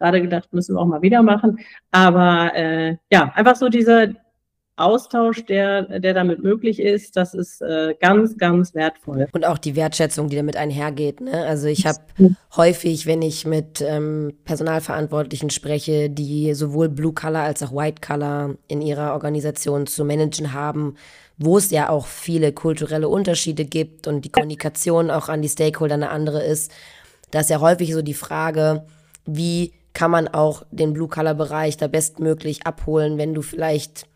gerade 0.00 0.20
gedacht, 0.20 0.52
müssen 0.52 0.74
wir 0.74 0.80
auch 0.80 0.86
mal 0.86 1.02
wieder 1.02 1.22
machen. 1.22 1.60
Aber 1.92 2.52
ja, 3.10 3.32
einfach 3.34 3.56
so 3.56 3.68
dieser, 3.68 4.08
Austausch, 4.78 5.44
der, 5.44 6.00
der 6.00 6.14
damit 6.14 6.42
möglich 6.42 6.80
ist, 6.80 7.16
das 7.16 7.34
ist 7.34 7.60
äh, 7.62 7.94
ganz, 8.00 8.36
ganz 8.36 8.74
wertvoll. 8.74 9.26
Und 9.32 9.46
auch 9.46 9.58
die 9.58 9.76
Wertschätzung, 9.76 10.28
die 10.28 10.36
damit 10.36 10.56
einhergeht. 10.56 11.20
Ne? 11.20 11.44
Also 11.46 11.68
ich 11.68 11.86
habe 11.86 11.98
häufig, 12.56 13.06
wenn 13.06 13.22
ich 13.22 13.46
mit 13.46 13.80
ähm, 13.80 14.34
Personalverantwortlichen 14.44 15.50
spreche, 15.50 16.10
die 16.10 16.54
sowohl 16.54 16.88
Blue 16.88 17.12
Color 17.12 17.40
als 17.40 17.62
auch 17.62 17.72
White 17.72 18.00
Color 18.06 18.56
in 18.68 18.80
ihrer 18.80 19.12
Organisation 19.12 19.86
zu 19.86 20.04
managen 20.04 20.52
haben, 20.52 20.94
wo 21.38 21.58
es 21.58 21.70
ja 21.70 21.88
auch 21.88 22.06
viele 22.06 22.52
kulturelle 22.52 23.08
Unterschiede 23.08 23.64
gibt 23.64 24.06
und 24.06 24.24
die 24.24 24.32
Kommunikation 24.32 25.10
auch 25.10 25.28
an 25.28 25.42
die 25.42 25.48
Stakeholder 25.48 25.94
eine 25.94 26.10
andere 26.10 26.42
ist, 26.42 26.72
da 27.30 27.40
ist 27.40 27.50
ja 27.50 27.60
häufig 27.60 27.92
so 27.92 28.02
die 28.02 28.14
Frage, 28.14 28.86
wie 29.24 29.72
kann 29.92 30.10
man 30.10 30.28
auch 30.28 30.62
den 30.70 30.92
Blue-Color-Bereich 30.92 31.76
da 31.76 31.88
bestmöglich 31.88 32.66
abholen, 32.66 33.18
wenn 33.18 33.34
du 33.34 33.42
vielleicht 33.42 34.06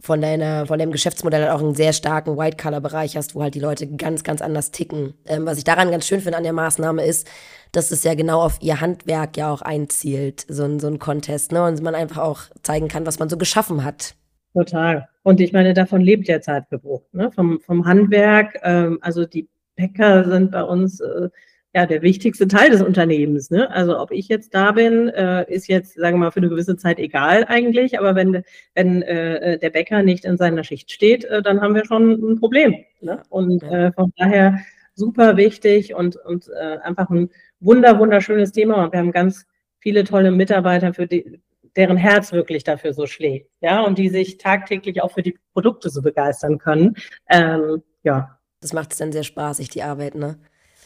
von 0.00 0.20
deiner, 0.20 0.66
von 0.66 0.78
deinem 0.78 0.92
Geschäftsmodell 0.92 1.48
auch 1.48 1.60
einen 1.60 1.74
sehr 1.74 1.92
starken 1.92 2.36
White-Color-Bereich 2.36 3.16
hast, 3.16 3.34
wo 3.34 3.42
halt 3.42 3.54
die 3.54 3.60
Leute 3.60 3.86
ganz, 3.86 4.24
ganz 4.24 4.40
anders 4.40 4.70
ticken. 4.70 5.14
Ähm, 5.26 5.46
was 5.46 5.58
ich 5.58 5.64
daran 5.64 5.90
ganz 5.90 6.06
schön 6.06 6.20
finde 6.20 6.38
an 6.38 6.44
der 6.44 6.52
Maßnahme 6.52 7.04
ist, 7.04 7.28
dass 7.72 7.90
es 7.90 8.02
ja 8.02 8.14
genau 8.14 8.40
auf 8.40 8.58
ihr 8.60 8.80
Handwerk 8.80 9.36
ja 9.36 9.52
auch 9.52 9.62
einzielt, 9.62 10.44
so 10.48 10.64
ein, 10.64 10.80
so 10.80 10.88
ein 10.88 10.98
Contest, 10.98 11.52
ne? 11.52 11.64
Und 11.64 11.82
man 11.82 11.94
einfach 11.94 12.18
auch 12.18 12.40
zeigen 12.62 12.88
kann, 12.88 13.06
was 13.06 13.18
man 13.18 13.28
so 13.28 13.36
geschaffen 13.36 13.84
hat. 13.84 14.14
Total. 14.54 15.08
Und 15.22 15.40
ich 15.40 15.52
meine, 15.52 15.74
davon 15.74 16.00
lebt 16.00 16.26
ja 16.26 16.40
Zeitgebruch, 16.40 17.02
ne? 17.12 17.30
Vom, 17.30 17.60
vom 17.60 17.84
Handwerk, 17.84 18.58
ähm, 18.62 18.98
also 19.02 19.24
die 19.26 19.48
Bäcker 19.76 20.24
sind 20.24 20.50
bei 20.50 20.62
uns 20.62 21.00
äh, 21.00 21.28
ja 21.74 21.86
der 21.86 22.02
wichtigste 22.02 22.48
Teil 22.48 22.70
des 22.70 22.82
Unternehmens. 22.82 23.50
Ne? 23.50 23.70
Also 23.70 23.98
ob 23.98 24.10
ich 24.10 24.28
jetzt 24.28 24.54
da 24.54 24.72
bin, 24.72 25.08
äh, 25.08 25.44
ist 25.52 25.68
jetzt, 25.68 25.94
sagen 25.94 26.16
wir 26.16 26.26
mal, 26.26 26.30
für 26.30 26.40
eine 26.40 26.48
gewisse 26.48 26.76
Zeit 26.76 26.98
egal 26.98 27.44
eigentlich. 27.48 27.98
Aber 27.98 28.14
wenn, 28.14 28.42
wenn 28.74 29.02
äh, 29.02 29.58
der 29.58 29.70
Bäcker 29.70 30.02
nicht 30.02 30.24
in 30.24 30.36
seiner 30.36 30.64
Schicht 30.64 30.90
steht, 30.90 31.24
äh, 31.24 31.42
dann 31.42 31.60
haben 31.60 31.74
wir 31.74 31.84
schon 31.84 32.12
ein 32.12 32.40
Problem. 32.40 32.74
Ne? 33.00 33.22
Und 33.28 33.62
äh, 33.62 33.92
von 33.92 34.12
daher 34.16 34.58
super 34.94 35.36
wichtig 35.36 35.94
und, 35.94 36.16
und 36.16 36.48
äh, 36.48 36.78
einfach 36.82 37.08
ein 37.10 37.30
wunder, 37.60 37.98
wunderschönes 37.98 38.52
Thema. 38.52 38.84
Und 38.84 38.92
wir 38.92 38.98
haben 38.98 39.12
ganz 39.12 39.46
viele 39.78 40.04
tolle 40.04 40.32
Mitarbeiter, 40.32 40.92
für 40.92 41.06
die, 41.06 41.40
deren 41.76 41.96
Herz 41.96 42.32
wirklich 42.32 42.64
dafür 42.64 42.92
so 42.92 43.06
schlägt. 43.06 43.48
Ja, 43.60 43.82
und 43.82 43.96
die 43.98 44.08
sich 44.08 44.38
tagtäglich 44.38 45.02
auch 45.02 45.12
für 45.12 45.22
die 45.22 45.38
Produkte 45.52 45.88
so 45.88 46.02
begeistern 46.02 46.58
können. 46.58 46.96
Ähm, 47.28 47.82
ja. 48.02 48.38
Das 48.60 48.72
macht 48.72 48.92
es 48.92 48.98
dann 48.98 49.12
sehr 49.12 49.22
spaßig, 49.22 49.70
die 49.70 49.82
Arbeit, 49.82 50.16
ne? 50.16 50.38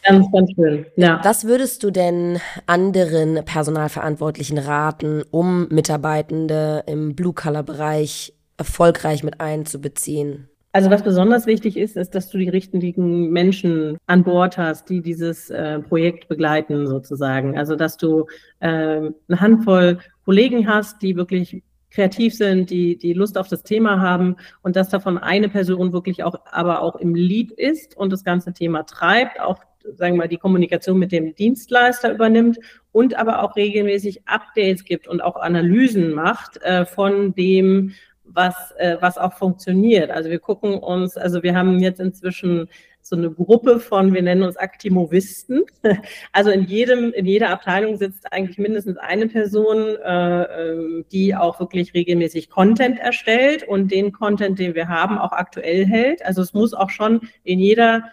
Ganz, 0.05 0.31
ganz 0.33 0.51
schön. 0.55 0.87
Ja. 0.97 1.21
Was 1.25 1.47
würdest 1.47 1.83
du 1.83 1.91
denn 1.91 2.39
anderen 2.67 3.45
Personalverantwortlichen 3.45 4.59
raten, 4.59 5.23
um 5.31 5.69
Mitarbeitende 5.69 6.85
im 6.87 7.15
Blue-Color-Bereich 7.15 8.35
erfolgreich 8.57 9.25
mit 9.25 9.41
einzubeziehen? 9.41 10.49
Also 10.73 10.91
was 10.91 11.05
besonders 11.05 11.47
wichtig 11.47 11.77
ist, 11.77 11.97
ist, 11.97 12.17
dass 12.17 12.31
du 12.31 12.39
die 12.39 12.49
richtigen 12.49 13.31
Menschen 13.31 13.97
an 14.07 14.25
Bord 14.25 14.59
hast, 14.59 14.91
die 14.91 15.01
dieses 15.01 15.49
äh, 15.49 15.79
Projekt 15.79 16.27
begleiten 16.29 16.89
sozusagen. 16.89 17.57
Also 17.57 17.77
dass 17.77 17.97
du 17.97 18.27
äh, 18.59 18.67
eine 18.69 19.41
Handvoll 19.41 20.01
Kollegen 20.25 20.69
hast, 20.69 21.01
die 21.01 21.15
wirklich 21.15 21.63
kreativ 21.91 22.35
sind, 22.35 22.71
die, 22.71 22.99
die 22.99 23.13
Lust 23.13 23.39
auf 23.39 23.47
das 23.47 23.63
Thema 23.63 24.01
haben 24.01 24.37
und 24.63 24.75
dass 24.75 24.89
davon 24.89 25.17
eine 25.17 25.49
Person 25.49 25.93
wirklich 25.93 26.25
auch, 26.25 26.35
aber 26.51 26.83
auch 26.83 26.97
im 26.97 27.15
Lead 27.15 27.53
ist 27.53 27.97
und 27.97 28.13
das 28.13 28.25
ganze 28.25 28.53
Thema 28.53 28.83
treibt, 28.83 29.39
auch 29.41 29.61
sagen 29.93 30.15
wir 30.15 30.23
mal, 30.23 30.29
die 30.29 30.39
Kommunikation 30.39 30.99
mit 30.99 31.13
dem 31.13 31.35
Dienstleister 31.35 32.13
übernimmt 32.13 32.59
und 32.93 33.15
aber 33.17 33.43
auch 33.43 33.57
regelmäßig 33.57 34.27
Updates 34.27 34.85
gibt 34.85 35.09
und 35.09 35.23
auch 35.23 35.37
Analysen 35.37 36.13
macht 36.13 36.63
äh, 36.63 36.87
von 36.87 37.35
dem, 37.35 37.93
was, 38.25 38.73
äh, 38.79 38.97
was 39.01 39.19
auch 39.19 39.35
funktioniert. 39.35 40.11
Also 40.11 40.31
wir 40.31 40.39
gucken 40.39 40.75
uns, 40.75 41.17
also 41.17 41.43
wir 41.43 41.55
haben 41.55 41.79
jetzt 41.81 42.01
inzwischen 42.01 42.69
so 43.05 43.17
eine 43.17 43.31
Gruppe 43.31 43.81
von, 43.81 44.15
wir 44.15 44.23
nennen 44.23 44.43
uns 44.43 44.57
Aktimovisten. 44.57 45.65
Also 46.33 46.51
in 46.51 46.65
jedem, 46.65 47.13
in 47.13 47.27
jeder 47.27 47.51
Abteilung 47.51 47.97
sitzt 47.97 48.33
eigentlich 48.33 48.59
mindestens 48.59 48.97
eine 48.97 49.29
Person, 49.29 49.97
äh, 50.03 50.43
ähm, 50.43 51.05
die 51.13 51.35
auch 51.35 51.61
wirklich 51.61 51.95
regelmäßig 51.95 52.49
Content 52.49 52.99
erstellt 52.99 53.63
und 53.63 53.91
den 53.93 54.11
Content, 54.13 54.59
den 54.59 54.75
wir 54.75 54.89
haben, 54.89 55.19
auch 55.19 55.33
aktuell 55.33 55.85
hält. 55.85 56.25
Also 56.25 56.43
es 56.43 56.55
muss 56.55 56.73
auch 56.73 56.91
schon 56.91 57.21
in 57.45 57.61
jeder 57.61 58.05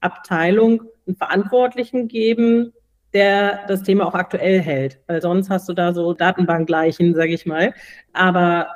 Abteilung 0.00 0.82
einen 1.10 1.16
Verantwortlichen 1.16 2.08
geben, 2.08 2.72
der 3.12 3.66
das 3.66 3.82
Thema 3.82 4.06
auch 4.06 4.14
aktuell 4.14 4.60
hält. 4.60 5.00
Weil 5.06 5.20
sonst 5.20 5.50
hast 5.50 5.68
du 5.68 5.72
da 5.72 5.92
so 5.92 6.12
Datenbankgleichen, 6.12 7.14
sage 7.14 7.34
ich 7.34 7.46
mal. 7.46 7.74
Aber 8.12 8.68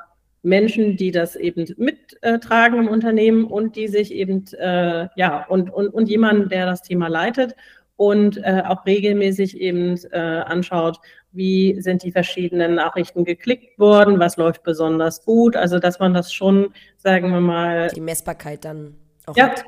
Menschen, 0.43 0.97
die 0.97 1.11
das 1.11 1.37
eben 1.37 1.67
mittragen 1.77 2.81
im 2.81 2.89
Unternehmen 2.89 3.45
und 3.45 3.77
die 3.77 3.89
sich 3.89 4.13
eben, 4.13 4.45
äh, 4.59 5.09
ja, 5.17 5.47
und, 5.49 5.71
und, 5.71 5.89
und 5.89 6.09
jemanden, 6.09 6.49
der 6.49 6.67
das 6.67 6.83
Thema 6.83 7.09
leitet 7.09 7.55
und 7.97 8.39
äh, 8.39 8.63
auch 8.67 8.85
regelmäßig 8.85 9.59
eben 9.59 9.99
äh, 10.11 10.19
anschaut, 10.19 10.99
wie 11.33 11.81
sind 11.81 12.03
die 12.03 12.13
verschiedenen 12.13 12.75
Nachrichten 12.75 13.25
geklickt 13.25 13.79
worden, 13.79 14.19
was 14.19 14.37
läuft 14.37 14.63
besonders 14.63 15.25
gut. 15.25 15.57
Also, 15.57 15.79
dass 15.79 15.99
man 15.99 16.13
das 16.13 16.33
schon, 16.33 16.73
sagen 16.97 17.31
wir 17.31 17.41
mal. 17.41 17.89
Die 17.89 18.01
Messbarkeit 18.01 18.65
dann 18.65 18.95
auch 19.27 19.37
ja, 19.37 19.49
hat. 19.49 19.65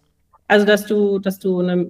Also, 0.48 0.66
dass 0.66 0.86
du, 0.86 1.18
dass 1.18 1.38
du 1.38 1.60
eine 1.60 1.88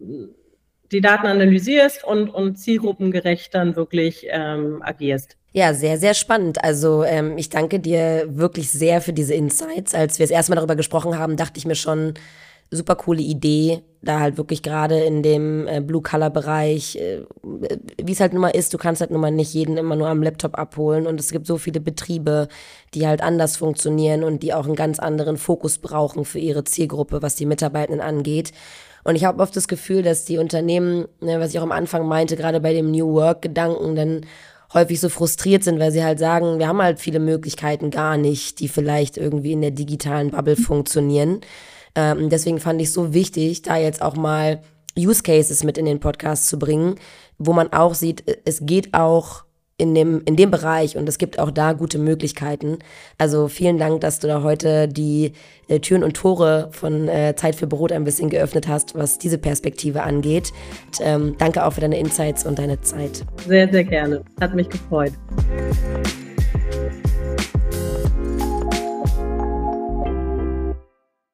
die 0.93 1.01
Daten 1.01 1.27
analysierst 1.27 2.05
und, 2.05 2.29
und 2.29 2.57
zielgruppengerecht 2.57 3.55
dann 3.55 3.77
wirklich 3.77 4.27
ähm, 4.31 4.83
agierst. 4.83 5.37
Ja, 5.53 5.73
sehr, 5.73 5.99
sehr 5.99 6.15
spannend. 6.15 6.63
Also 6.63 7.03
ähm, 7.03 7.39
ich 7.39 7.49
danke 7.49 7.81
dir 7.81 8.27
wirklich 8.29 8.71
sehr 8.71 9.01
für 9.01 9.13
diese 9.13 9.35
Insights. 9.35 9.95
Als 9.95 10.19
wir 10.19 10.27
das 10.27 10.31
erste 10.31 10.53
Mal 10.53 10.57
darüber 10.57 10.77
gesprochen 10.77 11.19
haben, 11.19 11.37
dachte 11.37 11.59
ich 11.59 11.67
mir 11.67 11.75
schon, 11.75 12.15
super 12.71 12.97
coole 12.97 13.23
Idee, 13.23 13.83
da 14.03 14.21
halt 14.21 14.37
wirklich 14.37 14.63
gerade 14.63 15.01
in 15.01 15.23
dem 15.23 15.67
äh, 15.69 15.81
Blue-Color-Bereich, 15.81 16.97
äh, 16.97 17.23
wie 17.43 18.13
es 18.13 18.21
halt 18.21 18.33
nun 18.33 18.43
mal 18.43 18.51
ist, 18.51 18.75
du 18.75 18.79
kannst 18.79 19.01
halt 19.01 19.11
nun 19.11 19.21
mal 19.21 19.31
nicht 19.31 19.55
jeden 19.55 19.77
immer 19.77 19.97
nur 19.97 20.09
am 20.09 20.23
Laptop 20.23 20.59
abholen 20.59 21.07
und 21.07 21.21
es 21.21 21.31
gibt 21.31 21.47
so 21.47 21.59
viele 21.59 21.81
Betriebe, 21.81 22.49
die 22.95 23.07
halt 23.07 23.23
anders 23.23 23.57
funktionieren 23.57 24.25
und 24.25 24.43
die 24.43 24.53
auch 24.53 24.67
einen 24.67 24.75
ganz 24.75 24.99
anderen 24.99 25.37
Fokus 25.37 25.79
brauchen 25.79 26.25
für 26.25 26.39
ihre 26.39 26.65
Zielgruppe, 26.65 27.23
was 27.23 27.37
die 27.37 27.47
Mitarbeitenden 27.47 28.01
angeht. 28.01 28.53
Und 29.07 29.15
ich 29.15 29.25
habe 29.25 29.41
oft 29.41 29.55
das 29.55 29.69
Gefühl, 29.69 30.03
dass 30.03 30.25
die 30.25 30.37
Unternehmen, 30.37 31.07
ne, 31.21 31.39
was 31.39 31.51
ich 31.51 31.61
auch 31.61 31.63
am 31.63 31.71
Anfang 31.71 32.09
meinte, 32.09 32.35
gerade 32.35 32.59
bei 32.59 32.73
dem 32.73 32.91
New 32.91 33.13
Work-Gedanken, 33.13 33.95
dann 33.95 34.27
häufig 34.75 35.01
so 35.01 35.09
frustriert 35.09 35.63
sind, 35.63 35.79
weil 35.79 35.93
sie 35.93 36.03
halt 36.03 36.19
sagen, 36.19 36.59
wir 36.59 36.67
haben 36.67 36.83
halt 36.83 36.99
viele 36.99 37.21
Möglichkeiten 37.21 37.93
gar 37.93 38.17
nicht, 38.17 38.59
die 38.59 38.67
vielleicht 38.67 39.17
irgendwie 39.17 39.53
in 39.53 39.61
der 39.61 39.71
digitalen 39.71 40.33
Bubble 40.33 40.57
funktionieren. 40.57 41.41
Ähm, 41.95 42.31
deswegen 42.31 42.59
fand 42.59 42.83
ich 42.83 42.89
es 42.89 42.95
so 42.95 43.15
wichtig, 43.15 43.63
da 43.63 43.77
jetzt 43.77 44.03
auch 44.03 44.17
mal 44.17 44.61
Use 44.99 45.23
Cases 45.23 45.63
mit 45.63 45.79
in 45.79 45.85
den 45.85 46.01
Podcast 46.01 46.49
zu 46.49 46.59
bringen, 46.59 46.97
wo 47.39 47.53
man 47.53 47.73
auch 47.73 47.95
sieht, 47.95 48.25
es 48.45 48.67
geht 48.67 48.93
auch 48.93 49.45
in 49.79 49.95
dem, 49.95 50.23
in 50.25 50.37
dem 50.37 50.51
Bereich 50.51 50.97
und 50.97 51.09
es 51.09 51.19
gibt 51.19 51.39
auch 51.39 51.51
da 51.51 51.73
gute 51.75 51.99
Möglichkeiten. 51.99 52.79
Also 53.19 53.49
vielen 53.49 53.79
Dank, 53.79 54.01
dass 54.01 54.21
du 54.21 54.27
da 54.27 54.43
heute 54.43 54.89
die 54.89 55.33
äh, 55.69 55.81
Türen 55.81 56.03
und 56.03 56.15
Tore 56.17 56.69
von 56.73 57.09
äh, 57.09 57.35
Zeit 57.37 57.57
für 57.57 57.67
Brot 57.67 57.93
ein 57.93 58.05
bisschen 58.05 58.31
geöffnet 58.31 58.69
hast, 58.69 58.95
was 58.95 59.19
diese 59.19 59.39
Perspektive 59.39 60.03
angeht. 60.03 60.53
Und, 60.87 60.99
ähm, 61.03 61.35
danke 61.39 61.65
auch 61.65 61.75
für 61.75 61.83
deine 61.83 61.99
Insights 61.99 62.47
und 62.47 62.59
deine 62.59 62.81
Zeit. 62.81 63.25
Sehr, 63.47 63.71
sehr 63.71 63.85
gerne. 63.85 64.23
Hat 64.41 64.55
mich 64.55 64.69
gefreut. 64.69 65.13